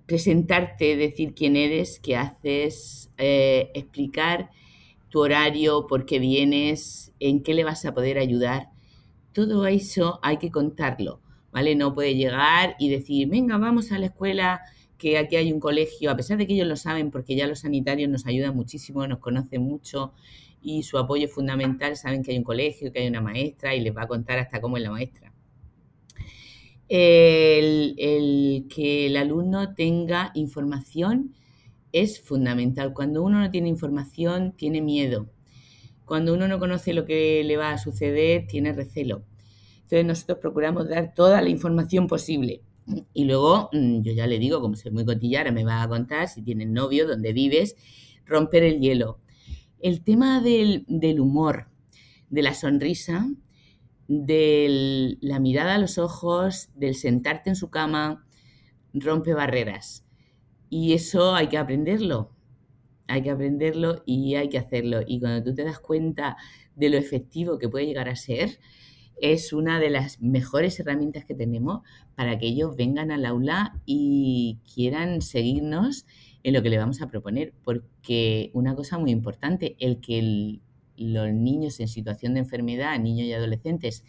[0.05, 4.49] presentarte, decir quién eres, qué haces, eh, explicar
[5.09, 8.69] tu horario, por qué vienes, en qué le vas a poder ayudar.
[9.33, 11.22] Todo eso hay que contarlo
[11.53, 11.75] ¿vale?
[11.75, 14.61] No puede llegar y decir, venga, vamos a la escuela,
[14.97, 17.59] que aquí hay un colegio, a pesar de que ellos lo saben, porque ya los
[17.59, 20.13] sanitarios nos ayudan muchísimo, nos conocen mucho
[20.61, 23.81] y su apoyo es fundamental, saben que hay un colegio, que hay una maestra y
[23.81, 25.33] les va a contar hasta cómo es la maestra.
[26.89, 31.33] El, el que el alumno tenga información
[31.91, 32.93] es fundamental.
[32.93, 35.29] Cuando uno no tiene información, tiene miedo.
[36.05, 39.23] Cuando uno no conoce lo que le va a suceder, tiene recelo.
[39.93, 42.63] Entonces nosotros procuramos dar toda la información posible.
[43.13, 46.27] Y luego, mm, yo ya le digo, como soy muy cotillara, me va a contar
[46.27, 47.75] si tienes novio, dónde vives,
[48.25, 49.19] romper el hielo.
[49.79, 50.83] El tema del,
[51.19, 51.67] humor,
[52.31, 53.29] de la sonrisa,
[54.07, 58.25] de la mirada a los ojos, del sentarte en su cama,
[58.95, 60.07] rompe barreras.
[60.71, 62.31] Y eso hay que aprenderlo.
[63.05, 65.01] Hay que aprenderlo y hay que hacerlo.
[65.05, 66.35] Y cuando tú te das cuenta
[66.75, 68.57] de lo efectivo que puede llegar a ser,
[69.21, 71.81] es una de las mejores herramientas que tenemos
[72.15, 76.05] para que ellos vengan al aula y quieran seguirnos
[76.43, 80.59] en lo que le vamos a proponer, porque una cosa muy importante, el que
[80.97, 84.03] los niños en situación de enfermedad, niños y adolescentes,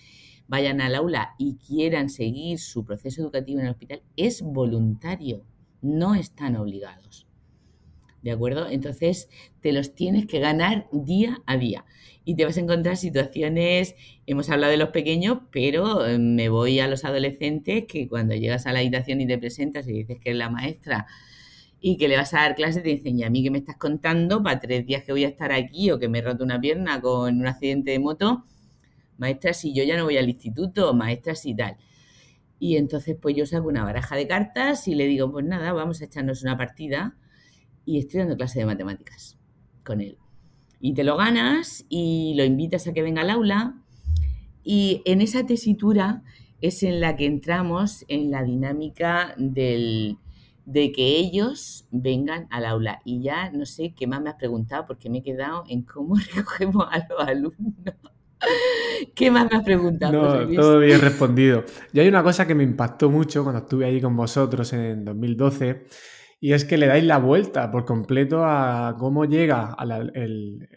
[0.47, 5.45] vayan al aula y quieran seguir su proceso educativo en el hospital es voluntario,
[5.81, 7.27] no están obligados.
[8.25, 8.71] ¿De acuerdo?
[8.71, 9.29] Entonces
[9.61, 11.85] te los tienes que ganar día a día
[12.25, 16.81] y te vas a encontrar situaciones, hemos hablado de los pequeños, pero eh, me voy
[16.81, 20.31] a los adolescentes que cuando llegas a la habitación y te presentas y dices que
[20.31, 21.07] es la maestra
[21.83, 23.77] y que le vas a dar clase, te dicen, y a mí que me estás
[23.77, 26.59] contando para tres días que voy a estar aquí o que me he roto una
[26.59, 28.45] pierna con un accidente de moto,
[29.19, 31.77] maestra, si yo ya no voy al instituto, maestra, si tal.
[32.59, 36.01] Y entonces pues yo saco una baraja de cartas y le digo, pues nada, vamos
[36.01, 37.19] a echarnos una partida
[37.85, 39.39] y estoy dando clase de matemáticas
[39.85, 40.19] con él.
[40.81, 43.85] Y te lo ganas y lo invitas a que venga al aula
[44.65, 46.23] y en esa tesitura
[46.61, 50.17] es en la que entramos en la dinámica del,
[50.65, 53.03] de que ellos vengan al aula.
[53.05, 56.17] Y ya no sé qué más me has preguntado porque me he quedado en cómo
[56.35, 57.95] recogemos a los alumnos.
[59.15, 60.47] ¿Qué más me has preguntado?
[60.47, 61.65] No, todo bien respondido.
[61.93, 65.87] Y hay una cosa que me impactó mucho cuando estuve allí con vosotros en 2012
[66.41, 69.77] y es que le dais la vuelta por completo a cómo llega
[70.15, 70.69] el,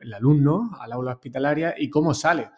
[0.00, 2.50] el alumno al aula hospitalaria y cómo sale.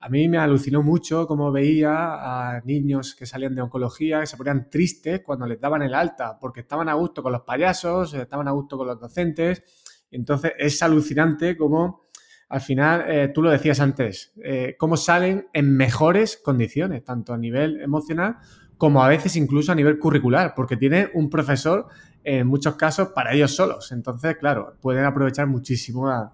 [0.00, 4.36] A mí me alucinó mucho cómo veía a niños que salían de oncología que se
[4.36, 8.46] ponían tristes cuando les daban el alta, porque estaban a gusto con los payasos, estaban
[8.46, 9.62] a gusto con los docentes.
[10.10, 12.04] Entonces es alucinante cómo
[12.50, 17.38] al final, eh, tú lo decías antes, eh, cómo salen en mejores condiciones, tanto a
[17.38, 18.36] nivel emocional
[18.78, 21.86] como a veces incluso a nivel curricular, porque tiene un profesor
[22.24, 23.92] en muchos casos para ellos solos.
[23.92, 26.32] Entonces, claro, pueden aprovechar muchísimo a,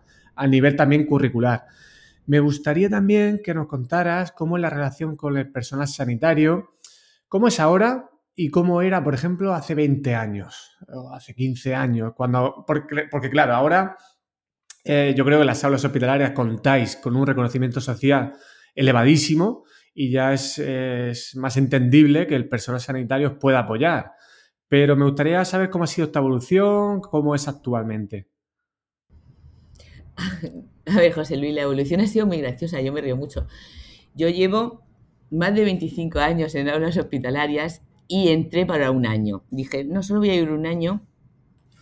[0.48, 1.66] nivel también curricular.
[2.26, 6.76] Me gustaría también que nos contaras cómo es la relación con el personal sanitario,
[7.28, 12.12] cómo es ahora y cómo era, por ejemplo, hace 20 años o hace 15 años,
[12.16, 13.98] cuando, porque, claro, ahora
[14.84, 18.32] eh, yo creo que las aulas hospitalarias contáis con un reconocimiento social
[18.74, 24.12] elevadísimo y ya es, más entendible que el personal sanitario pueda apoyar.
[24.68, 28.28] Pero me gustaría saber cómo ha sido esta evolución, cómo es actualmente.
[30.86, 33.46] A ver, José Luis, la evolución ha sido muy graciosa, yo me río mucho.
[34.14, 34.84] Yo llevo
[35.30, 39.44] más de 25 años en aulas hospitalarias y entré para un año.
[39.50, 41.06] Dije, no, solo voy a ir un año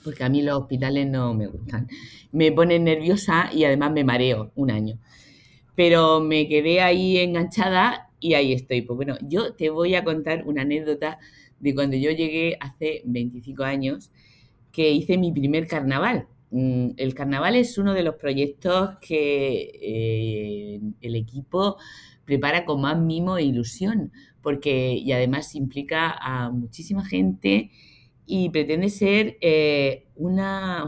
[0.04, 1.88] porque a mí los hospitales no me gustan.
[2.32, 4.98] Me ponen nerviosa y además me mareo un año.
[5.78, 8.82] Pero me quedé ahí enganchada y ahí estoy.
[8.82, 11.20] Pues bueno, yo te voy a contar una anécdota
[11.60, 14.10] de cuando yo llegué hace 25 años
[14.72, 16.26] que hice mi primer carnaval.
[16.50, 21.76] Mm, el carnaval es uno de los proyectos que eh, el equipo
[22.24, 24.10] prepara con más mimo e ilusión,
[24.42, 27.70] porque y además implica a muchísima gente
[28.26, 30.38] y pretende ser eh, un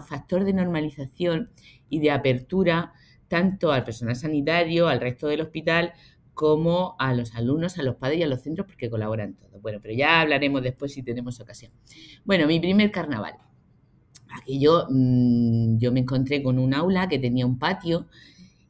[0.03, 1.51] factor de normalización
[1.89, 2.93] y de apertura
[3.31, 5.95] tanto al personal sanitario, al resto del hospital,
[6.35, 9.63] como a los alumnos, a los padres y a los centros, porque colaboran todos.
[9.63, 11.73] Bueno, pero ya hablaremos después si tenemos ocasión.
[12.25, 13.35] Bueno, mi primer carnaval
[14.31, 18.07] aquello, mm, yo me encontré con un aula que tenía un patio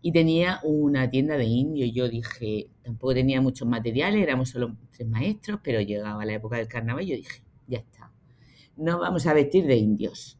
[0.02, 1.84] y tenía una tienda de indio.
[1.84, 6.56] Y yo dije, tampoco tenía muchos materiales, éramos solo tres maestros, pero llegaba la época
[6.56, 8.12] del carnaval y yo dije, ya está,
[8.76, 10.38] nos vamos a vestir de indios.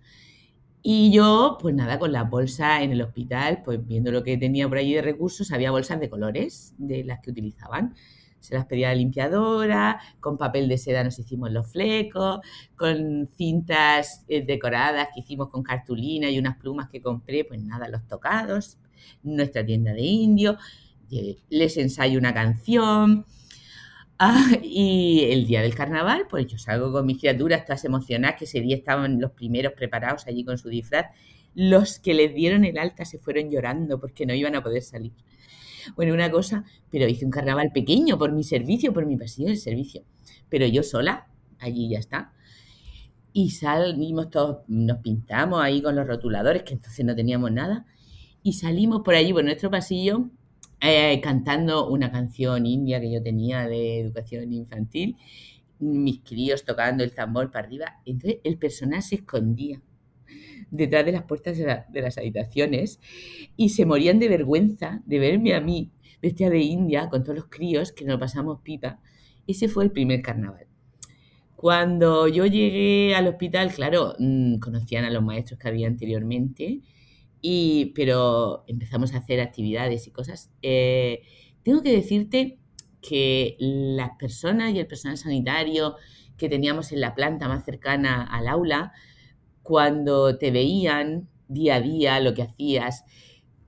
[0.82, 4.68] Y yo, pues nada, con la bolsa en el hospital, pues viendo lo que tenía
[4.68, 7.94] por allí de recursos, había bolsas de colores, de las que utilizaban
[8.40, 12.40] se las pedía la limpiadora, con papel de seda nos hicimos los flecos,
[12.76, 17.88] con cintas eh, decoradas que hicimos con cartulina y unas plumas que compré, pues nada,
[17.88, 18.78] los tocados,
[19.22, 20.56] nuestra tienda de indio,
[21.48, 23.26] les ensayo una canción.
[24.22, 28.44] Ah, y el día del carnaval, pues yo salgo con mis criaturas todas emocionadas, que
[28.44, 31.06] ese día estaban los primeros preparados allí con su disfraz.
[31.54, 35.12] Los que les dieron el alta se fueron llorando porque no iban a poder salir.
[35.96, 39.56] Bueno, una cosa, pero hice un carnaval pequeño por mi servicio, por mi pasillo del
[39.56, 40.04] servicio.
[40.50, 41.28] Pero yo sola,
[41.58, 42.34] allí ya está.
[43.32, 47.86] Y salimos todos, nos pintamos ahí con los rotuladores, que entonces no teníamos nada.
[48.42, 50.28] Y salimos por allí, por nuestro pasillo,
[51.22, 55.16] cantando una canción india que yo tenía de educación infantil,
[55.78, 58.00] mis críos tocando el tambor para arriba.
[58.04, 59.80] Entonces el personal se escondía
[60.70, 63.00] detrás de las puertas de, las habitaciones
[63.56, 65.90] y se morían de vergüenza de verme a mí
[66.22, 69.00] vestida de india con todos los críos que nos pasamos pipa.
[69.46, 70.66] Ese fue el primer carnaval.
[71.56, 76.80] Cuando yo llegué al hospital, claro, mm, conocían a los maestros que había anteriormente,
[77.42, 80.50] y, pero empezamos a hacer actividades y cosas.
[80.62, 81.22] Eh,
[81.62, 82.58] tengo que decirte
[83.00, 85.96] que las personas y el personal sanitario
[86.36, 88.92] que teníamos en la planta más cercana al aula,
[89.62, 93.04] cuando te veían día a día lo que hacías,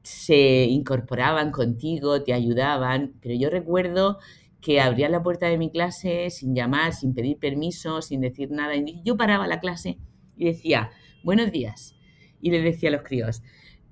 [0.03, 4.19] se incorporaban contigo, te ayudaban, pero yo recuerdo
[4.61, 8.75] que abrían la puerta de mi clase sin llamar, sin pedir permiso, sin decir nada.
[9.05, 9.99] Yo paraba la clase
[10.37, 10.91] y decía,
[11.25, 11.95] buenos días.
[12.43, 13.43] Y le decía a los críos,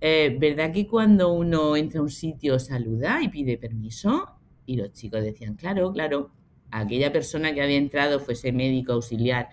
[0.02, 4.28] eh, ¿verdad que cuando uno entra a un sitio saluda y pide permiso?
[4.66, 6.30] Y los chicos decían, claro, claro,
[6.70, 9.48] aquella persona que había entrado, fuese médico, auxiliar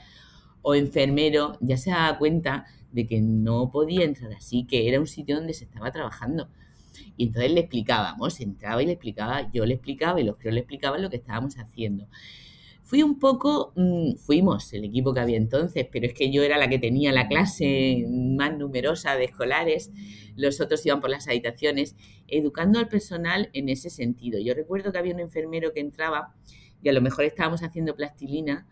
[0.61, 5.07] o enfermero, ya se daba cuenta de que no podía entrar así, que era un
[5.07, 6.49] sitio donde se estaba trabajando.
[7.15, 10.61] Y entonces le explicábamos, entraba y le explicaba, yo le explicaba y los creo le
[10.61, 12.07] explicaban lo que estábamos haciendo.
[12.87, 16.57] Fui un poco, mm, fuimos el equipo que había entonces, pero es que yo era
[16.57, 19.91] la que tenía la clase más numerosa de escolares,
[20.37, 21.97] los otros iban por las habitaciones,
[22.29, 24.39] educando al personal en ese sentido.
[24.39, 26.33] Yo recuerdo que había un enfermero que entraba
[26.81, 28.65] y a lo mejor estábamos haciendo plastilina,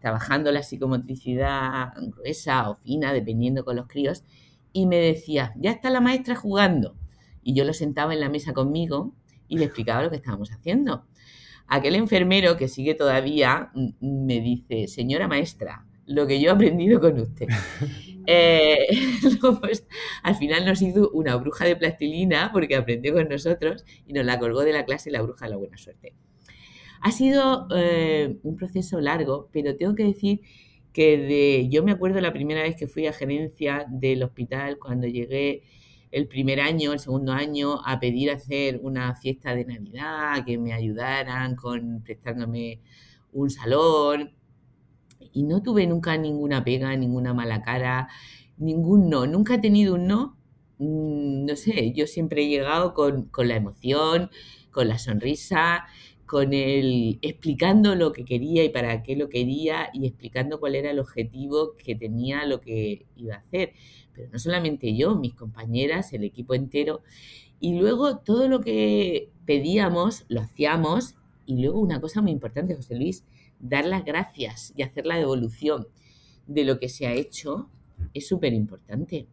[0.00, 4.24] trabajando la psicomotricidad gruesa o fina, dependiendo con los críos,
[4.72, 6.96] y me decía, ya está la maestra jugando.
[7.44, 9.14] Y yo lo sentaba en la mesa conmigo
[9.46, 11.04] y le explicaba lo que estábamos haciendo.
[11.68, 16.52] Aquel enfermero que sigue todavía mm, mm, me dice, señora maestra, lo que yo he
[16.52, 17.46] aprendido con usted.
[18.30, 18.88] Eh,
[19.62, 19.86] pues,
[20.22, 24.38] al final nos hizo una bruja de plastilina porque aprendió con nosotros y nos la
[24.38, 26.12] colgó de la clase la bruja de la buena suerte.
[27.00, 30.40] Ha sido eh, un proceso largo, pero tengo que decir
[30.92, 35.06] que de, yo me acuerdo la primera vez que fui a gerencia del hospital cuando
[35.06, 35.62] llegué
[36.10, 40.72] el primer año, el segundo año, a pedir hacer una fiesta de Navidad, que me
[40.72, 42.80] ayudaran con prestándome
[43.32, 44.32] un salón.
[45.32, 48.08] Y no tuve nunca ninguna pega, ninguna mala cara,
[48.56, 49.26] ningún no.
[49.26, 50.36] Nunca he tenido un no.
[50.78, 54.30] Mm, no sé, yo siempre he llegado con, con la emoción,
[54.70, 55.86] con la sonrisa,
[56.28, 60.92] con el explicando lo que quería y para qué lo quería y explicando cuál era
[60.92, 63.72] el objetivo que tenía lo que iba a hacer
[64.18, 67.02] pero no solamente yo, mis compañeras, el equipo entero.
[67.60, 71.14] Y luego todo lo que pedíamos lo hacíamos.
[71.46, 73.24] Y luego una cosa muy importante, José Luis,
[73.60, 75.86] dar las gracias y hacer la devolución
[76.48, 77.70] de lo que se ha hecho
[78.12, 79.28] es súper importante.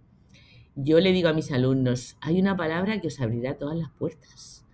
[0.76, 4.68] Yo le digo a mis alumnos, hay una palabra que os abrirá todas las puertas.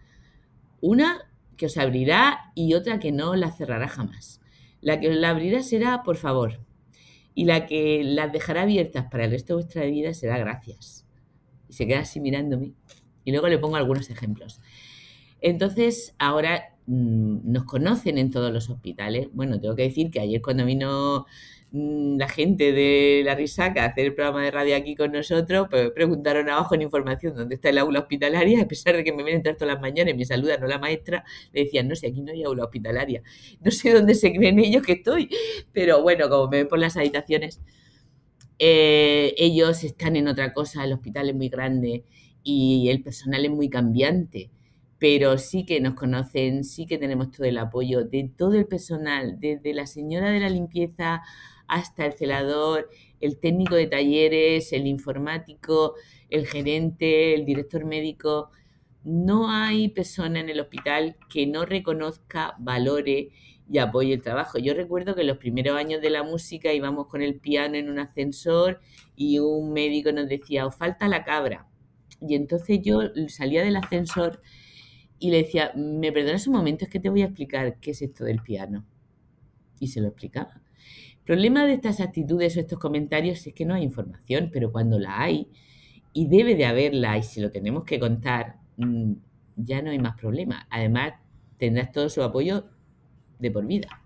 [0.82, 1.31] Una
[1.62, 4.41] que os abrirá y otra que no la cerrará jamás.
[4.82, 6.59] La que os la abrirá será, por favor,
[7.36, 11.05] y la que las dejará abiertas para el resto de vuestra vida será gracias.
[11.70, 12.74] Y se queda así mirándome.
[13.26, 14.59] Y luego le pongo algunos ejemplos.
[15.39, 19.28] Entonces, ahora mm, nos conocen en todos los hospitales.
[19.32, 21.28] Bueno, tengo que decir que ayer cuando vino
[21.72, 26.50] la gente de la Risaca hacer el programa de radio aquí con nosotros, pues preguntaron
[26.50, 29.62] abajo en información dónde está el aula hospitalaria, a pesar de que me vienen todas
[29.62, 32.44] las mañanas y me saludan, no la maestra, le decían, no sé, aquí no hay
[32.44, 33.24] aula hospitalaria.
[33.62, 35.30] No sé dónde se creen ellos que estoy,
[35.72, 37.62] pero bueno, como me ven por las habitaciones,
[38.60, 42.06] eh, ellos están en otra cosa, el hospital es muy grande
[42.44, 44.52] y el personal es muy cambiante
[45.00, 49.40] pero sí que nos conocen, sí que tenemos todo el apoyo de todo el personal,
[49.40, 51.24] desde la señora de la limpieza
[51.72, 52.90] hasta el celador,
[53.22, 55.96] el técnico de talleres, el informático,
[56.30, 58.52] el gerente, el director médico.
[59.06, 63.30] No hay persona en el hospital que no reconozca, valore
[63.70, 64.60] y apoye el trabajo.
[64.60, 67.90] Yo recuerdo que en los primeros años de la música íbamos con el piano en
[67.90, 68.82] un ascensor
[69.16, 71.70] y un médico nos decía, os falta la cabra.
[72.20, 73.00] Y entonces yo
[73.30, 74.42] salía del ascensor
[75.20, 78.02] y le decía, me perdonas un momento, es que te voy a explicar qué es
[78.02, 78.86] esto del piano.
[79.80, 80.61] Y se lo explicaba.
[81.26, 85.22] Problema de estas actitudes o estos comentarios es que no hay información, pero cuando la
[85.22, 85.48] hay,
[86.14, 89.14] y debe de haberla, y si lo tenemos que contar, mm,
[89.56, 90.68] ya no hay más problema.
[90.70, 91.14] Además,
[91.58, 92.66] tendrás todo su apoyo
[93.40, 94.02] de por vida.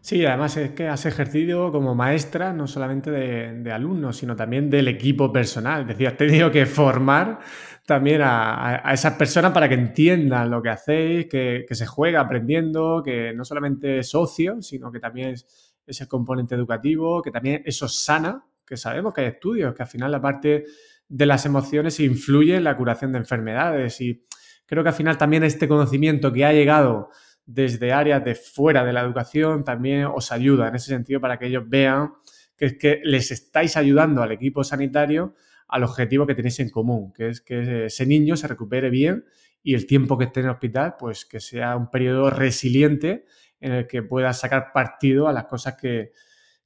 [0.00, 4.88] Sí, además es que has ejercido como maestra no solamente de, alumnos, sino también del
[4.88, 5.82] equipo personal.
[5.82, 7.40] Es decir, has tenido que formar
[7.84, 13.02] también a, esas personas para que entiendan lo que hacéis, que, que, se juega aprendiendo,
[13.04, 17.88] que no solamente es socio, sino que también es ese componente educativo, que también eso
[17.88, 20.64] sana, que sabemos que hay estudios, que al final la parte
[21.08, 24.00] de las emociones influye en la curación de enfermedades.
[24.00, 24.24] Y
[24.66, 27.10] creo que al final también este conocimiento que ha llegado
[27.44, 31.46] desde áreas de fuera de la educación también os ayuda en ese sentido para que
[31.46, 32.12] ellos vean
[32.56, 35.34] que es que les estáis ayudando al equipo sanitario
[35.66, 39.24] al objetivo que tenéis en común, que es que ese niño se recupere bien
[39.62, 43.24] y el tiempo que esté en el hospital, pues que sea un periodo resiliente
[43.60, 46.12] en el que pueda sacar partido a las cosas que,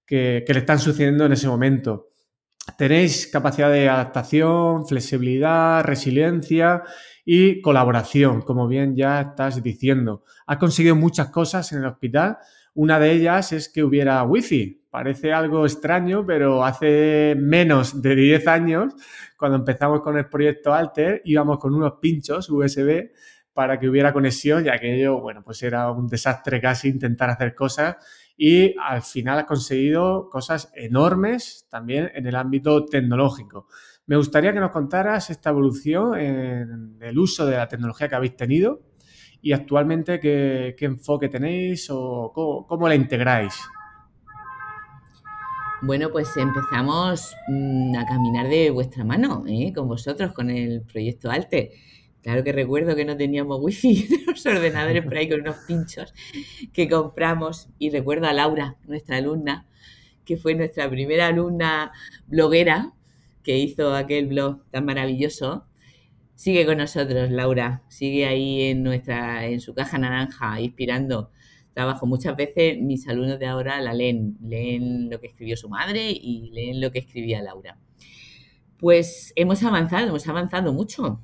[0.09, 2.11] le están sucediendo en ese momento.
[2.79, 6.83] Tenéis capacidad de adaptación, flexibilidad, resiliencia
[7.25, 10.25] y colaboración, como bien ya estás diciendo.
[10.47, 12.39] Has conseguido muchas cosas en el hospital.
[12.75, 14.87] Una de ellas es que hubiera wifi.
[14.91, 18.95] Parece algo extraño, pero hace menos de 10 años,
[19.37, 23.11] cuando empezamos con el proyecto Alter, íbamos con unos pinchos USB
[23.55, 27.55] para que hubiera conexión, ya que aquello, bueno, pues era un desastre casi intentar hacer
[27.55, 27.97] cosas
[28.37, 33.69] y al final ha conseguido cosas enormes también en el ámbito tecnológico.
[34.07, 38.37] Me gustaría que nos contaras esta evolución en el uso de la tecnología que habéis
[38.37, 38.83] tenido
[39.41, 43.55] y actualmente qué, enfoque tenéis o cómo, la integráis.
[45.83, 49.73] Bueno, pues empezamos mm, a caminar de vuestra mano, ¿eh?
[49.75, 51.73] con vosotros, con el proyecto ALTE.
[52.25, 56.15] Claro que recuerdo que no teníamos wifi, los ordenadores por ahí con unos pinchos
[56.73, 57.69] que compramos.
[57.79, 59.69] Y recuerdo a Laura, nuestra alumna,
[60.25, 61.93] que fue nuestra primera alumna
[62.27, 62.95] bloguera,
[63.43, 65.67] que hizo aquel blog tan maravilloso.
[66.35, 67.83] Sigue con nosotros, Laura.
[67.89, 71.31] Sigue ahí en nuestra, en su caja naranja, inspirando
[71.75, 72.07] trabajo.
[72.07, 76.51] Muchas veces mis alumnos de ahora la leen, leen lo que escribió su madre y
[76.55, 77.79] leen lo que escribía Laura.
[78.79, 81.21] Pues hemos avanzado, hemos avanzado mucho.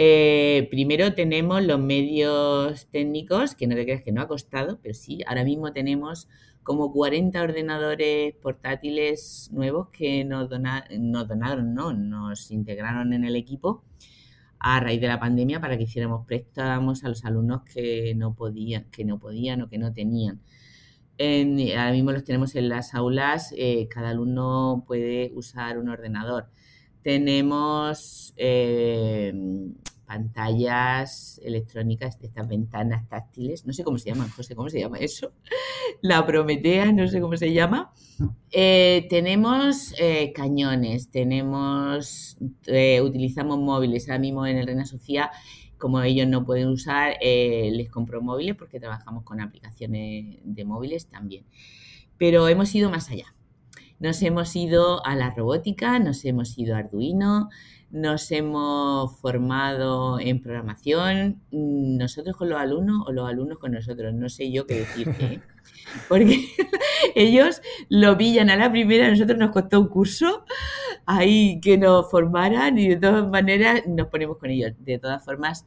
[0.00, 4.94] Eh, primero tenemos los medios técnicos, que no te creas que no ha costado, pero
[4.94, 6.28] sí, ahora mismo tenemos
[6.62, 10.48] como 40 ordenadores portátiles nuevos que nos,
[11.00, 13.82] nos donaron, no, nos integraron en el equipo
[14.60, 18.84] a raíz de la pandemia para que hiciéramos préstamos a los alumnos que no podían,
[18.92, 20.40] que no podían o que no tenían.
[21.18, 26.50] ahora mismo los tenemos en las aulas, eh, cada alumno puede usar un ordenador.
[27.02, 29.32] Tenemos eh,
[30.06, 35.32] pantallas electrónicas estas ventanas táctiles, no sé cómo se llaman, José, ¿cómo se llama eso?
[36.02, 37.92] La Prometea, no sé cómo se llama.
[38.50, 42.36] Eh, tenemos eh, cañones, tenemos,
[43.02, 45.30] utilizamos móviles, ahora mismo en el Reina Sofía,
[45.76, 51.44] como ellos no pueden usar, les compro móviles porque trabajamos con aplicaciones de móviles también.
[52.16, 53.32] Pero hemos ido más allá.
[54.00, 57.48] Nos hemos ido a la robótica, nos hemos ido a Arduino,
[57.90, 64.28] nos hemos formado en programación, nosotros con los alumnos o los alumnos con nosotros, no
[64.28, 65.40] sé yo qué decirte, ¿eh?
[66.08, 66.48] porque
[67.14, 70.44] ellos lo pillan a la primera, a nosotros nos costó un curso
[71.06, 74.72] ahí que nos formaran y de todas maneras nos ponemos con ellos.
[74.78, 75.64] De todas formas,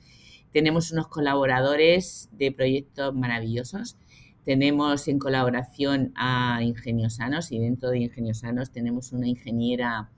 [0.52, 3.98] tenemos unos colaboradores de proyectos maravillosos.
[4.44, 10.10] Tenemos en colaboración a Ingeniosanos y dentro de Ingeniosanos tenemos una ingeniera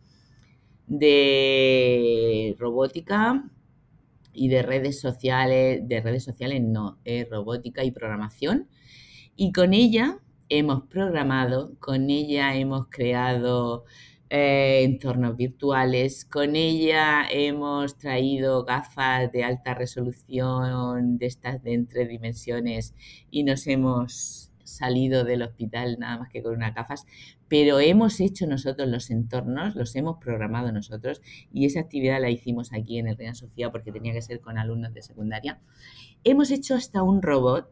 [0.87, 3.49] de robótica
[4.33, 8.67] y de redes sociales, de redes sociales no, es robótica y programación.
[9.35, 10.19] Y con ella
[10.49, 13.85] hemos programado, con ella hemos creado
[14.35, 22.07] eh, entornos virtuales, con ella hemos traído gafas de alta resolución de estas de entre
[22.07, 22.95] dimensiones
[23.29, 27.05] y nos hemos salido del hospital nada más que con unas gafas,
[27.47, 31.21] pero hemos hecho nosotros los entornos, los hemos programado nosotros
[31.51, 34.57] y esa actividad la hicimos aquí en el Reina Sofía porque tenía que ser con
[34.57, 35.61] alumnos de secundaria.
[36.23, 37.71] Hemos hecho hasta un robot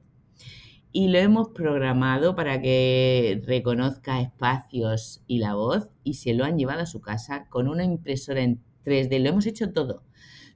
[0.91, 6.57] y lo hemos programado para que reconozca espacios y la voz y se lo han
[6.57, 9.19] llevado a su casa con una impresora en 3D.
[9.19, 10.03] Lo hemos hecho todo,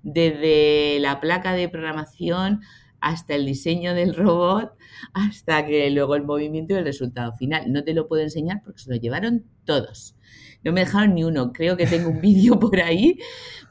[0.04, 2.62] desde la placa de programación
[3.00, 4.74] hasta el diseño del robot,
[5.14, 7.72] hasta que luego el movimiento y el resultado final.
[7.72, 10.16] No te lo puedo enseñar porque se lo llevaron todos.
[10.64, 11.54] No me dejaron ni uno.
[11.54, 13.20] Creo que tengo un vídeo por ahí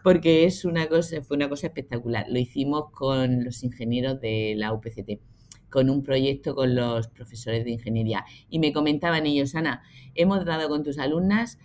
[0.04, 2.26] porque es una cosa, fue una cosa espectacular.
[2.28, 5.20] Lo hicimos con los ingenieros de la UPCT,
[5.74, 8.24] con un proyecto con los profesores de ingeniería.
[8.48, 9.82] Y me comentaban ellos, Ana,
[10.14, 11.58] hemos dado con tus alumnas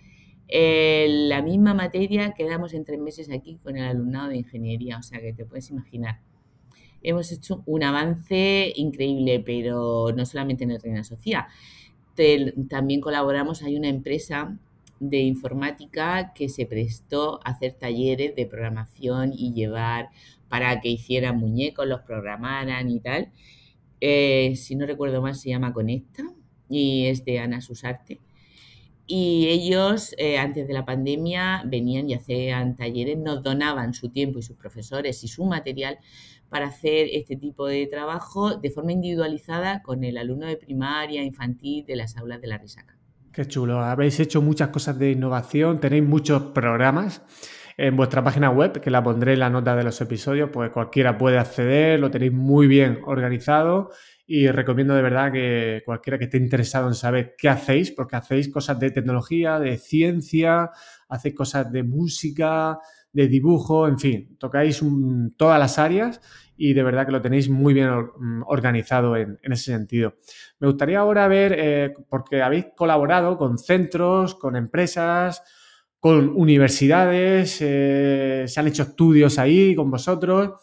[0.48, 4.98] eh, la misma materia que damos en tres meses aquí con el alumnado de ingeniería.
[4.98, 6.18] O sea que te puedes imaginar
[7.02, 11.48] hemos hecho un avance increíble, pero no solamente en el Reina Sofía.
[12.68, 14.58] también colaboramos, hay una empresa
[14.98, 20.10] de informática que se prestó a hacer talleres de programación y llevar
[20.50, 23.30] para que hicieran muñecos, los programaran y tal.
[24.00, 26.24] Eh, si no recuerdo mal, se llama Conecta
[26.68, 28.20] y es de Ana Susarte.
[29.06, 34.38] Y ellos, eh, antes de la pandemia, venían y hacían talleres, nos donaban su tiempo
[34.38, 35.98] y sus profesores y su material
[36.48, 41.84] para hacer este tipo de trabajo de forma individualizada con el alumno de primaria, infantil,
[41.86, 42.96] de las aulas de la Risaca.
[43.32, 47.22] Qué chulo, habéis hecho muchas cosas de innovación, tenéis muchos programas
[47.80, 51.16] en vuestra página web, que la pondré en la nota de los episodios, pues cualquiera
[51.16, 53.90] puede acceder, lo tenéis muy bien organizado
[54.26, 58.50] y recomiendo de verdad que cualquiera que esté interesado en saber qué hacéis, porque hacéis
[58.50, 60.70] cosas de tecnología, de ciencia,
[61.08, 62.78] hacéis cosas de música,
[63.14, 64.84] de dibujo, en fin, tocáis
[65.38, 66.20] todas las áreas
[66.58, 70.16] y de verdad que lo tenéis muy bien mm, organizado en, ese sentido.
[70.58, 75.42] Me gustaría ahora ver, eh, porque habéis colaborado con centros, con empresas,
[76.00, 80.54] con universidades, eh, se han hecho estudios ahí con vosotros.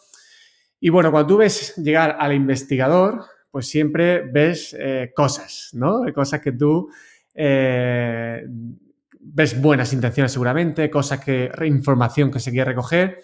[0.80, 6.02] Y bueno, cuando tú ves llegar al investigador, pues siempre ves eh, cosas, ¿no?
[6.14, 6.90] Cosas que tú
[9.20, 13.20] ves buenas intenciones seguramente, cosas que, información que se quiere recoger.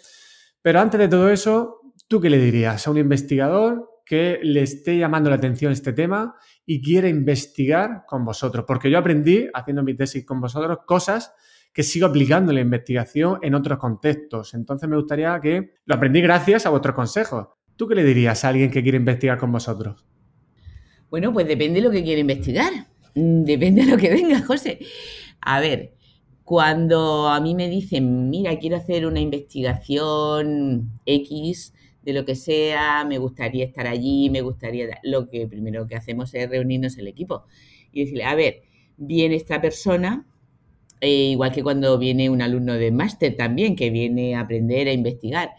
[0.63, 4.99] Pero antes de todo eso, ¿tú qué le dirías a un investigador que le esté
[4.99, 6.37] llamando la atención este tema
[6.67, 11.35] y quiere investigar con vosotros, porque yo aprendí haciendo mi tesis con vosotros cosas
[11.75, 14.55] que sigo aplicando la investigación en otros contextos.
[14.55, 17.49] Entonces me gustaría que lo aprendí gracias a vuestros consejos.
[17.77, 20.07] ¿Tú qué le dirías a alguien que quiere investigar con vosotros?
[21.11, 22.73] Bueno, pues depende de lo que quiere investigar.
[23.17, 24.79] Mm, depende de lo que venga, José.
[25.41, 25.95] A ver,
[26.45, 33.05] cuando a mí me dicen, mira, quiero hacer una investigación X de lo que sea,
[33.05, 35.01] me gustaría estar allí, me gustaría...
[35.03, 37.47] Lo que primero que hacemos es reunirnos el equipo
[37.91, 38.63] y decirle, a ver,
[38.97, 40.27] viene esta persona,
[41.05, 44.93] eh, igual que cuando viene un alumno de máster también, que viene a aprender a
[44.93, 45.51] investigar.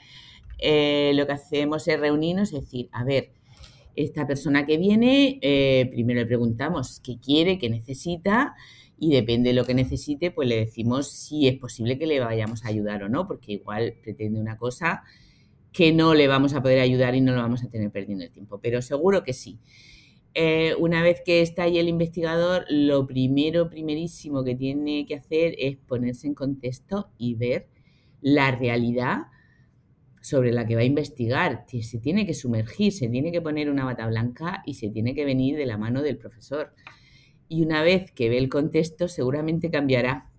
[0.57, 3.31] Eh, lo que hacemos es reunirnos y decir, a ver,
[3.95, 8.55] esta persona que viene, eh, primero le preguntamos qué quiere, qué necesita
[8.97, 12.65] y depende de lo que necesite, pues le decimos si es posible que le vayamos
[12.65, 15.03] a ayudar o no, porque igual pretende una cosa
[15.71, 18.31] que no le vamos a poder ayudar y no lo vamos a tener perdiendo el
[18.31, 19.59] tiempo, pero seguro que sí.
[20.37, 25.55] Eh, una vez que está ahí el investigador, lo primero, primerísimo que tiene que hacer
[25.57, 27.69] es ponerse en contexto y ver
[28.19, 29.27] la realidad
[30.19, 31.65] sobre la que va a investigar.
[31.67, 35.23] Se tiene que sumergir, se tiene que poner una bata blanca y se tiene que
[35.23, 36.73] venir de la mano del profesor.
[37.47, 40.31] Y una vez que ve el contexto, seguramente cambiará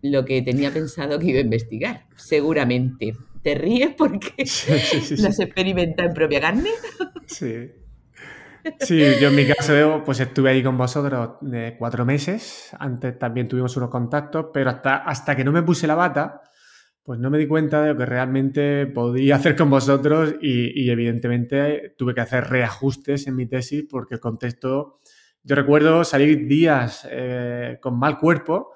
[0.00, 2.06] lo que tenía pensado que iba a investigar.
[2.16, 3.12] Seguramente.
[3.42, 4.30] ¿Te ríes porque
[5.18, 6.70] lo has experimentado en propia carne?
[7.26, 7.81] Sí.
[8.80, 12.70] Sí, yo en mi caso pues estuve ahí con vosotros de cuatro meses.
[12.78, 16.42] Antes también tuvimos unos contactos, pero hasta, hasta que no me puse la bata,
[17.02, 21.94] pues no me di cuenta de lo que realmente podía hacer con vosotros y, evidentemente
[21.96, 25.00] tuve que hacer reajustes en mi tesis porque el contexto,
[25.42, 28.72] yo recuerdo salir días eh, con mal cuerpo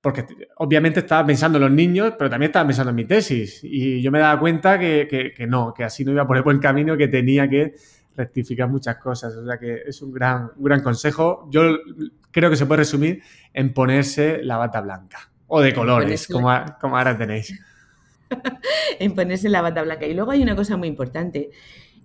[0.00, 0.24] porque
[0.58, 4.12] obviamente estaba pensando en los niños, pero también estaba pensando en mi tesis y yo
[4.12, 7.08] me daba cuenta que, que no, que así no iba por el buen camino, que
[7.08, 7.74] tenía que
[8.18, 9.34] rectificar muchas cosas.
[9.34, 11.48] O sea que es un gran, un gran consejo.
[11.50, 11.78] Yo
[12.30, 13.22] creo que se puede resumir
[13.54, 15.30] en ponerse la bata blanca.
[15.46, 16.50] O de colores, como,
[16.80, 17.58] como ahora tenéis.
[18.98, 20.06] en ponerse la bata blanca.
[20.06, 21.50] Y luego hay una cosa muy importante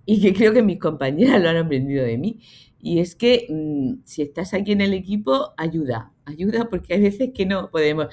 [0.06, 2.40] y que creo que mis compañeras lo han aprendido de mí.
[2.80, 7.30] Y es que mm, si estás aquí en el equipo, ayuda, ayuda porque hay veces
[7.34, 8.08] que no podemos.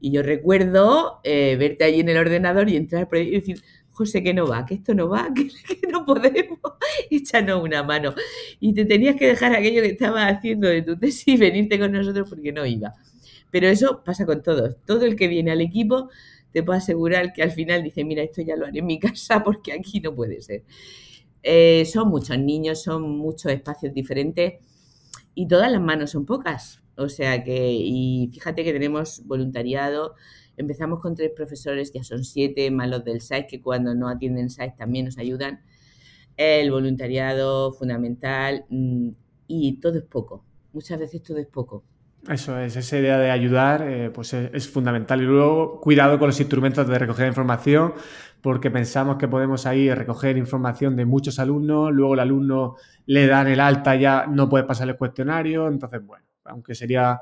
[0.00, 3.62] Y yo recuerdo eh, verte allí en el ordenador y entrar por ahí y decir,
[3.94, 5.48] José, que no va, que esto no va, que,
[5.88, 6.58] no podemos,
[7.10, 8.14] échanos una mano.
[8.60, 11.92] Y te tenías que dejar aquello que estabas haciendo de tu tesis y venirte con
[11.92, 12.92] nosotros porque no iba.
[13.50, 14.76] Pero eso pasa con todos.
[14.84, 16.10] Todo el que viene al equipo
[16.52, 19.42] te puedo asegurar que al final dice, mira, esto ya lo haré en mi casa
[19.44, 20.64] porque aquí no puede ser.
[21.42, 24.54] Eh, son muchos niños, son muchos espacios diferentes
[25.34, 26.82] y todas las manos son pocas.
[26.96, 30.14] O sea que, y fíjate que tenemos voluntariado,
[30.56, 34.50] empezamos con tres profesores, ya son siete, más los del SAIS, que cuando no atienden
[34.50, 35.60] SAIS también nos ayudan.
[36.36, 39.08] El voluntariado fundamental mm,
[39.46, 40.44] y todo es poco.
[40.72, 41.84] Muchas veces todo es poco.
[42.28, 45.20] Eso es, esa idea de ayudar eh, pues es, fundamental.
[45.20, 47.92] Y luego, cuidado con los instrumentos de recoger información,
[48.40, 52.76] porque pensamos que podemos ahí recoger información de muchos alumnos, luego el alumno
[53.06, 57.20] le dan el alta, ya no puede pasar el cuestionario, entonces, bueno, aunque sería,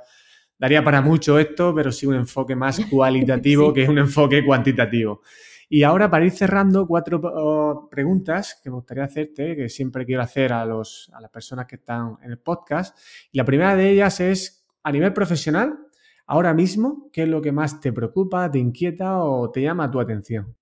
[0.62, 5.20] daría para mucho esto, pero sí un enfoque más cualitativo que un enfoque cuantitativo.
[5.68, 10.22] Y ahora, para ir cerrando, cuatro oh, preguntas que me gustaría hacerte, que siempre quiero
[10.22, 12.96] hacer a, los, a las personas que están en el podcast.
[13.32, 15.78] Y la primera de ellas es, a nivel profesional,
[16.26, 19.98] ahora mismo, ¿qué es lo que más te preocupa, te inquieta o te llama tu
[19.98, 20.54] atención?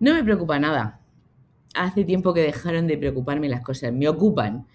[0.00, 1.02] No me preocupa nada.
[1.74, 3.92] Hace tiempo que dejaron de preocuparme las cosas.
[3.92, 4.66] Me ocupan.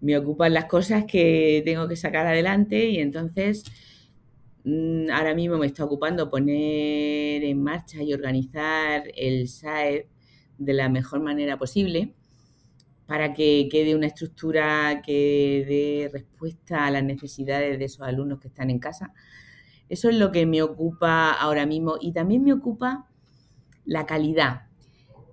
[0.00, 3.62] Me ocupan las cosas que tengo que sacar adelante y entonces
[4.64, 10.08] ahora mismo me está ocupando poner en marcha y organizar el SAE
[10.58, 12.14] de la mejor manera posible
[13.06, 18.48] para que quede una estructura que dé respuesta a las necesidades de esos alumnos que
[18.48, 19.12] están en casa.
[19.88, 23.08] Eso es lo que me ocupa ahora mismo y también me ocupa
[23.84, 24.62] la calidad.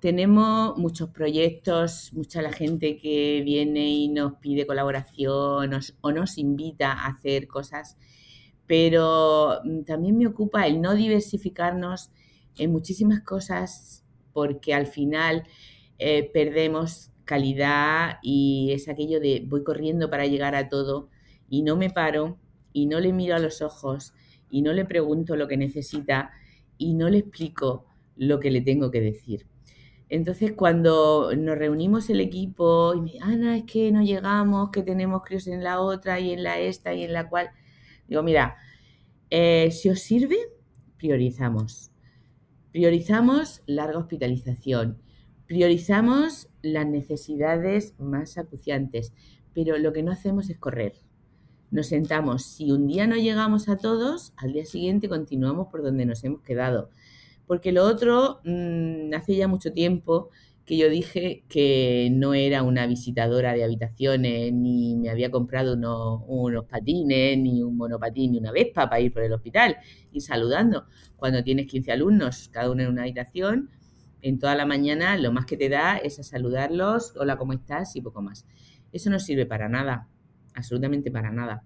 [0.01, 5.71] Tenemos muchos proyectos, mucha la gente que viene y nos pide colaboración
[6.01, 7.97] o nos invita a hacer cosas,
[8.69, 12.11] pero mm, también me ocupa el no diversificarnos
[12.55, 15.43] en muchísimas cosas porque al final
[15.97, 21.09] eh, perdemos calidad y es aquello de voy corriendo para llegar a todo
[21.49, 22.37] y no me paro
[22.71, 24.13] y no le miro a los ojos
[24.51, 26.29] y no le pregunto lo que necesita
[26.77, 29.47] y no le explico lo que le tengo que decir.
[30.09, 35.23] Entonces, cuando nos reunimos el equipo y me Ana, es que no llegamos, que tenemos
[35.23, 37.49] crios en la otra y en la esta y en la cual,
[38.09, 38.57] digo, mira,
[39.29, 40.37] eh, si os sirve,
[40.97, 41.91] priorizamos.
[42.71, 45.01] Priorizamos larga hospitalización,
[45.49, 49.13] Priorizamos las necesidades más acuciantes,
[49.55, 50.93] pero lo que no hacemos es correr.
[51.71, 52.43] Nos sentamos.
[52.43, 56.43] Si un día no llegamos a todos, al día siguiente continuamos por donde nos hemos
[56.43, 56.91] quedado.
[57.47, 60.29] Porque lo otro, mmm, hace ya mucho tiempo
[60.69, 66.65] que yo dije que no era una visitadora de habitaciones, ni me había comprado unos,
[66.65, 69.77] patines, ni un monopatín, ni una vespa para ir por el hospital
[70.11, 70.85] y saludando.
[71.15, 73.71] Cuando tienes 15 alumnos, cada uno en una habitación,
[74.21, 77.95] en toda la mañana lo más que te da es a saludarlos, hola, ¿cómo estás?
[77.95, 78.45] y poco más.
[78.91, 80.07] Eso no sirve para nada,
[80.53, 81.63] absolutamente para nada.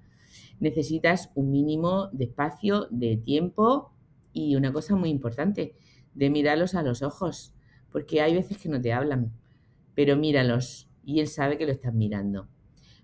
[0.62, 3.92] Necesitas un mínimo de espacio, de tiempo
[4.32, 5.76] y una cosa muy importante,
[6.14, 7.53] de mirarlos a los ojos,
[7.94, 9.32] porque hay veces que no te hablan,
[9.94, 12.50] pero míralos y él sabe que lo estás mirando.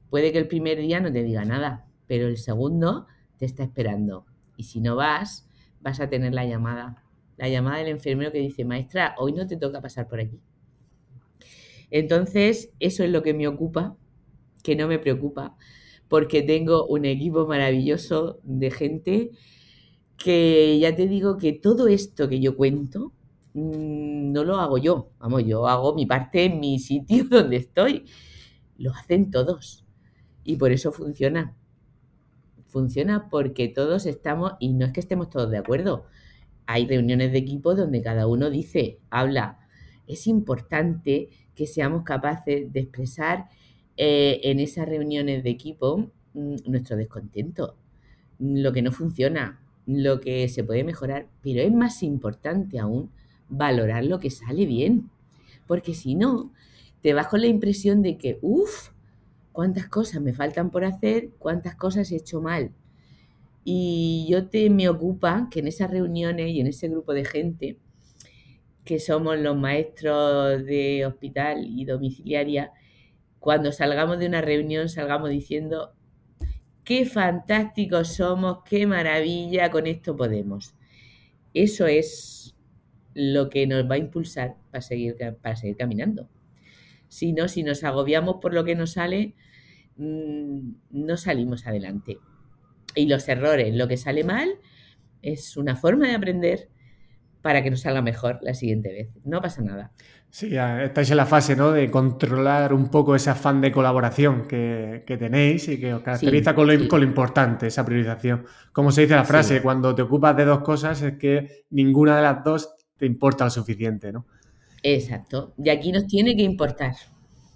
[0.10, 3.06] Puede que el primer día no te diga nada, pero el segundo
[3.38, 4.26] te está esperando.
[4.58, 5.48] Y si no vas,
[5.80, 7.04] vas a tener la llamada,
[7.38, 10.42] la llamada del enfermero que dice, maestra, hoy no te toca pasar por aquí.
[11.92, 13.96] Entonces, eso es lo que me ocupa,
[14.64, 15.56] que no me preocupa,
[16.08, 19.32] porque tengo un equipo maravilloso de gente
[20.18, 23.14] que ya te digo que todo esto que yo cuento
[23.54, 28.06] no lo hago yo, vamos, yo hago mi parte en mi sitio donde estoy,
[28.78, 29.86] lo hacen todos
[30.44, 31.56] y por eso funciona.
[32.68, 36.06] Funciona porque todos estamos, y no es que estemos todos de acuerdo,
[36.68, 39.60] hay reuniones de equipo donde cada uno dice, habla.
[40.06, 43.50] Es importante que seamos capaces de expresar
[43.98, 47.76] eh, en esas reuniones de equipo mmm, nuestro descontento,
[48.38, 53.12] lo que no funciona, lo que se puede mejorar, pero es más importante aún
[53.50, 55.10] valorar lo que sale bien,
[55.68, 56.52] porque si no,
[57.02, 58.90] te vas con la impresión de que, uff,
[59.52, 62.72] cuántas cosas me faltan por hacer, cuántas cosas he hecho mal.
[63.64, 67.78] Y yo te me ocupa que en esas reuniones y en ese grupo de gente,
[68.86, 72.72] que somos los maestros de hospital y domiciliaria,
[73.40, 75.94] cuando salgamos de una reunión salgamos diciendo,
[76.84, 80.74] qué fantásticos somos, qué maravilla, con esto podemos.
[81.54, 82.39] Eso es
[83.20, 86.30] lo que nos va a impulsar para seguir, para seguir caminando.
[87.10, 89.36] Si no, si nos agobiamos por lo que nos sale,
[89.98, 92.20] mmm, no salimos adelante.
[92.96, 94.50] Y los errores, lo que sale mal,
[95.22, 96.70] es una forma de aprender
[97.42, 99.10] para que nos salga mejor la siguiente vez.
[99.26, 99.92] No pasa nada.
[100.30, 101.72] Sí, estáis en la fase ¿no?
[101.72, 106.52] de controlar un poco ese afán de colaboración que, que tenéis y que os caracteriza
[106.52, 106.88] sí, con, lo, sí.
[106.88, 108.46] con, lo, importante, esa priorización.
[108.72, 109.64] Como se dice la frase, sí.
[109.64, 113.50] cuando te ocupas de dos cosas es que ninguna de las dos te importa lo
[113.50, 114.26] suficiente, ¿no?
[114.84, 115.54] Exacto.
[115.58, 116.96] Y aquí nos tiene que importar.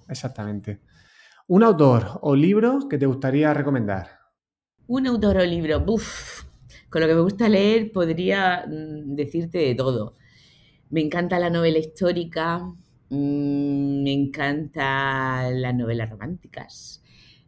[0.07, 0.79] Exactamente.
[1.47, 4.07] ¿Un autor o libro que te gustaría recomendar?
[4.87, 5.83] Un autor o libro.
[5.85, 6.43] Uf,
[6.89, 10.13] con lo que me gusta leer podría mm, decirte de todo.
[10.89, 12.59] Me encanta la novela histórica,
[13.09, 17.03] mmm, me encanta las novelas románticas.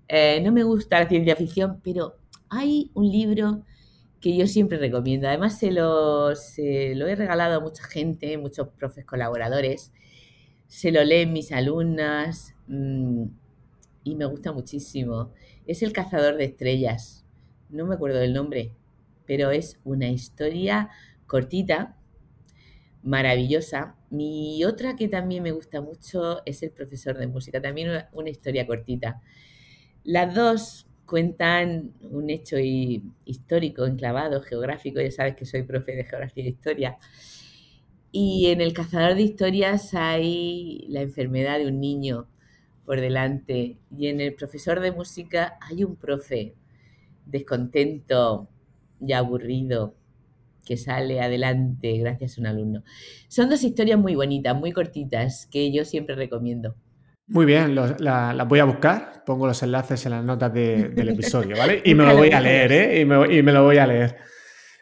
[0.08, 2.18] Eh, no me gusta la ciencia ficción, pero
[2.50, 3.64] hay un libro
[4.20, 5.28] que yo siempre recomiendo.
[5.28, 9.91] Además, se lo, se lo he regalado a mucha gente, muchos profes colaboradores.
[10.68, 13.26] Se lo leen mis alumnas mmm,
[14.03, 15.32] y me gusta muchísimo.
[15.68, 17.26] Es El cazador de estrellas.
[17.70, 18.74] No me acuerdo del nombre,
[19.26, 20.89] pero es una historia
[21.28, 21.97] cortita,
[23.03, 23.95] maravillosa.
[24.09, 28.68] Mi otra que también me gusta mucho es El profesor de música, también una historia
[28.68, 29.22] cortita.
[30.03, 36.43] Las dos cuentan un hecho histórico, enclavado, geográfico, ya sabes que soy profe de geografía
[36.43, 36.97] e historia.
[38.12, 42.28] Y en el cazador de historias hay la enfermedad de un niño
[42.86, 46.56] por delante y en el profesor de música hay un profe
[47.26, 48.47] descontento
[49.01, 49.95] y aburrido
[50.66, 52.84] que sale adelante gracias a un alumno.
[53.28, 56.76] Son dos historias muy bonitas, muy cortitas, que yo siempre recomiendo.
[57.28, 60.90] Muy bien, las la, la voy a buscar, pongo los enlaces en las notas de,
[60.90, 61.82] del episodio, ¿vale?
[61.84, 63.00] Y me lo voy a leer, ¿eh?
[63.02, 64.16] Y me, y me, lo voy a leer.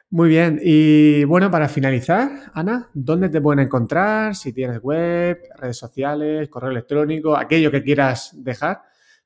[0.09, 4.35] Muy bien, y bueno, para finalizar, Ana, ¿dónde te pueden encontrar?
[4.35, 8.81] Si tienes web, redes sociales, correo electrónico, aquello que quieras dejar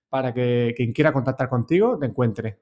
[0.10, 2.60] para que quien quiera contactar contigo te encuentre.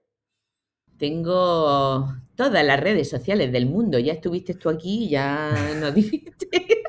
[0.98, 6.85] Tengo todas las redes sociales del mundo, ya estuviste tú aquí, ya nos dijiste.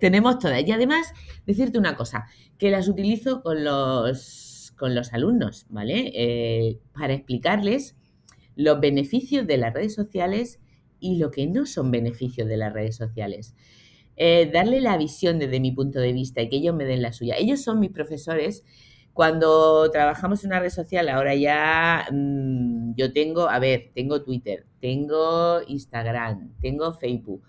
[0.00, 0.66] Tenemos todas.
[0.66, 1.12] Y además,
[1.46, 2.26] decirte una cosa,
[2.58, 6.12] que las utilizo con los, con los alumnos, ¿vale?
[6.14, 7.96] Eh, para explicarles
[8.56, 10.60] los beneficios de las redes sociales
[10.98, 13.54] y lo que no son beneficios de las redes sociales.
[14.16, 17.12] Eh, darle la visión desde mi punto de vista y que ellos me den la
[17.12, 17.36] suya.
[17.38, 18.64] Ellos son mis profesores.
[19.14, 24.66] Cuando trabajamos en una red social, ahora ya mmm, yo tengo, a ver, tengo Twitter,
[24.80, 27.42] tengo Instagram, tengo Facebook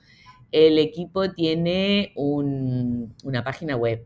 [0.52, 4.06] el equipo tiene una página web.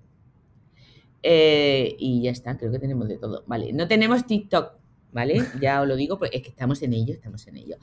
[1.24, 3.44] Eh, y ya está, creo que tenemos de todo.
[3.48, 4.74] Vale, no tenemos TikTok,
[5.12, 5.40] ¿vale?
[5.62, 7.78] Ya os lo digo, pues es que estamos en ello, estamos en ello.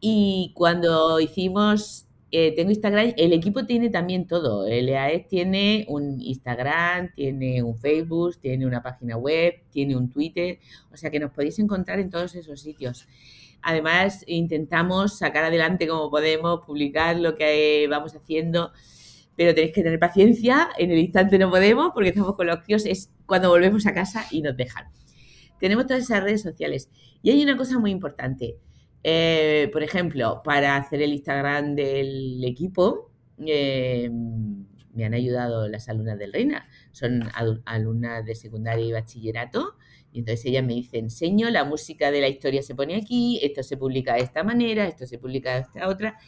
[0.00, 4.66] Y cuando hicimos, eh, tengo Instagram, el equipo tiene también todo.
[4.66, 10.58] El EAE tiene un Instagram, tiene un Facebook, tiene una página web, tiene un Twitter,
[10.92, 13.06] o sea que nos podéis encontrar en todos esos sitios.
[13.62, 18.72] Además, intentamos sacar adelante como podemos, publicar lo que vamos haciendo,
[19.36, 20.68] pero tenéis que tener paciencia.
[20.78, 24.26] En el instante no podemos porque estamos con los críos, es cuando volvemos a casa
[24.30, 24.86] y nos dejan.
[25.58, 26.90] Tenemos todas esas redes sociales.
[27.22, 28.58] Y hay una cosa muy importante.
[29.02, 33.10] Eh, por ejemplo, para hacer el Instagram del equipo,
[33.46, 34.10] eh,
[34.94, 36.68] me han ayudado las alumnas del Reina.
[36.92, 37.22] Son
[37.64, 39.76] alumnas de secundaria y bachillerato
[40.14, 43.64] y entonces ella me dice, enseño, la música de la historia se pone aquí, esto
[43.64, 46.18] se publica de esta manera, esto se publica de esta otra.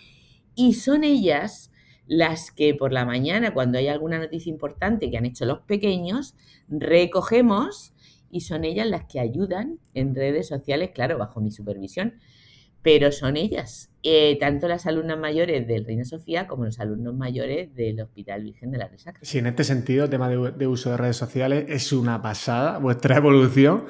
[0.56, 1.70] Y son ellas
[2.08, 6.34] las que por la mañana, cuando hay alguna noticia importante que han hecho los pequeños,
[6.68, 7.94] recogemos
[8.28, 12.14] y son ellas las que ayudan en redes sociales, claro, bajo mi supervisión,
[12.82, 17.74] pero son ellas, eh, tanto las alumnas mayores del Reina Sofía como los alumnos mayores
[17.74, 19.18] del Hospital Virgen de la Resaca.
[19.20, 23.16] Sí, en este sentido, el tema de, uso de redes sociales es una pasada, vuestra
[23.18, 23.84] evolución,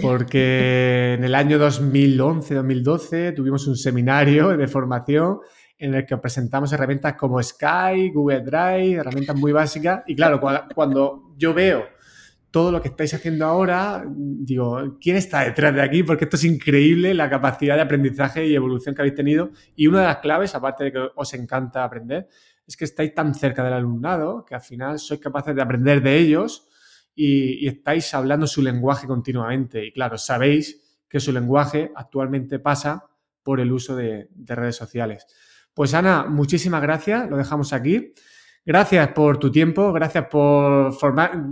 [0.00, 5.40] porque en el año 2011-2012 tuvimos un seminario de formación
[5.76, 10.04] en el que presentamos herramientas como Skype, Google Drive, herramientas muy básicas.
[10.06, 10.40] Y claro,
[10.72, 11.97] cuando yo veo
[12.50, 16.02] todo lo que estáis haciendo ahora, digo, ¿quién está detrás de aquí?
[16.02, 19.50] Porque esto es increíble, la capacidad de aprendizaje y evolución que habéis tenido.
[19.76, 22.28] Y una de las claves, aparte de que os encanta aprender,
[22.66, 26.18] es que estáis tan cerca del alumnado que al final sois capaces de aprender de
[26.18, 26.68] ellos
[27.14, 29.84] y, estáis hablando su lenguaje continuamente.
[29.84, 33.04] Y claro, sabéis que su lenguaje actualmente pasa
[33.42, 35.26] por el uso de, de redes sociales.
[35.74, 38.12] Pues Ana, muchísimas gracias, lo dejamos aquí.
[38.64, 41.42] Gracias por tu tiempo, gracias por formar,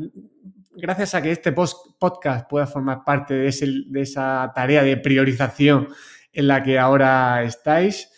[0.77, 5.89] gracias a que este podcast pueda formar parte de, esa tarea de priorización
[6.33, 8.13] en la que ahora estáis,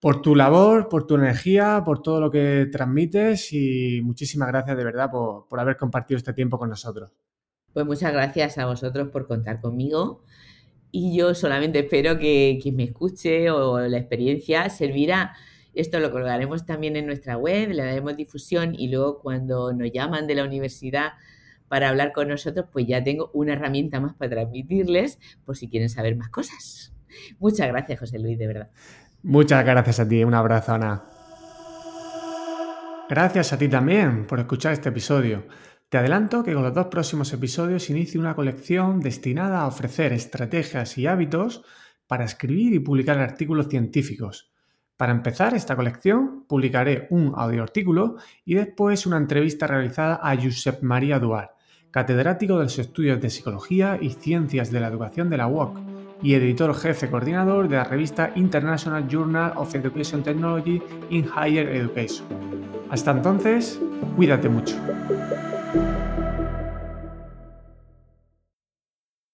[0.00, 4.84] por tu labor, por tu energía, por todo lo que transmites y muchísimas gracias de
[4.84, 7.10] verdad por, haber compartido este tiempo con nosotros.
[7.72, 10.22] Pues muchas gracias a vosotros por contar conmigo
[10.92, 15.34] y yo solamente espero que quien me escuche o la experiencia servirá.
[15.72, 20.28] Esto lo colgaremos también en nuestra web, le daremos difusión y luego cuando nos llaman
[20.28, 21.14] de la universidad
[21.68, 25.88] para hablar con nosotros, pues ya tengo una herramienta más para transmitirles por si quieren
[25.88, 26.94] saber más cosas.
[27.38, 28.70] Muchas gracias, José Luis, de verdad.
[29.22, 30.22] Muchas gracias a ti.
[30.22, 31.04] Un abrazo, Ana.
[33.08, 35.46] Gracias a ti también por escuchar este episodio.
[35.88, 40.98] Te adelanto que con los dos próximos episodios inicio una colección destinada a ofrecer estrategias
[40.98, 41.62] y hábitos
[42.06, 44.53] para escribir y publicar artículos científicos.
[44.96, 51.18] Para empezar esta colección, publicaré un audioartículo y después una entrevista realizada a Josep María
[51.18, 51.56] Duar,
[51.90, 55.80] catedrático de los estudios de Psicología y Ciencias de la Educación de la UOC
[56.22, 60.80] y editor jefe coordinador de la revista International Journal of Education Technology
[61.10, 62.26] in Higher Education.
[62.88, 63.80] Hasta entonces,
[64.14, 64.76] cuídate mucho.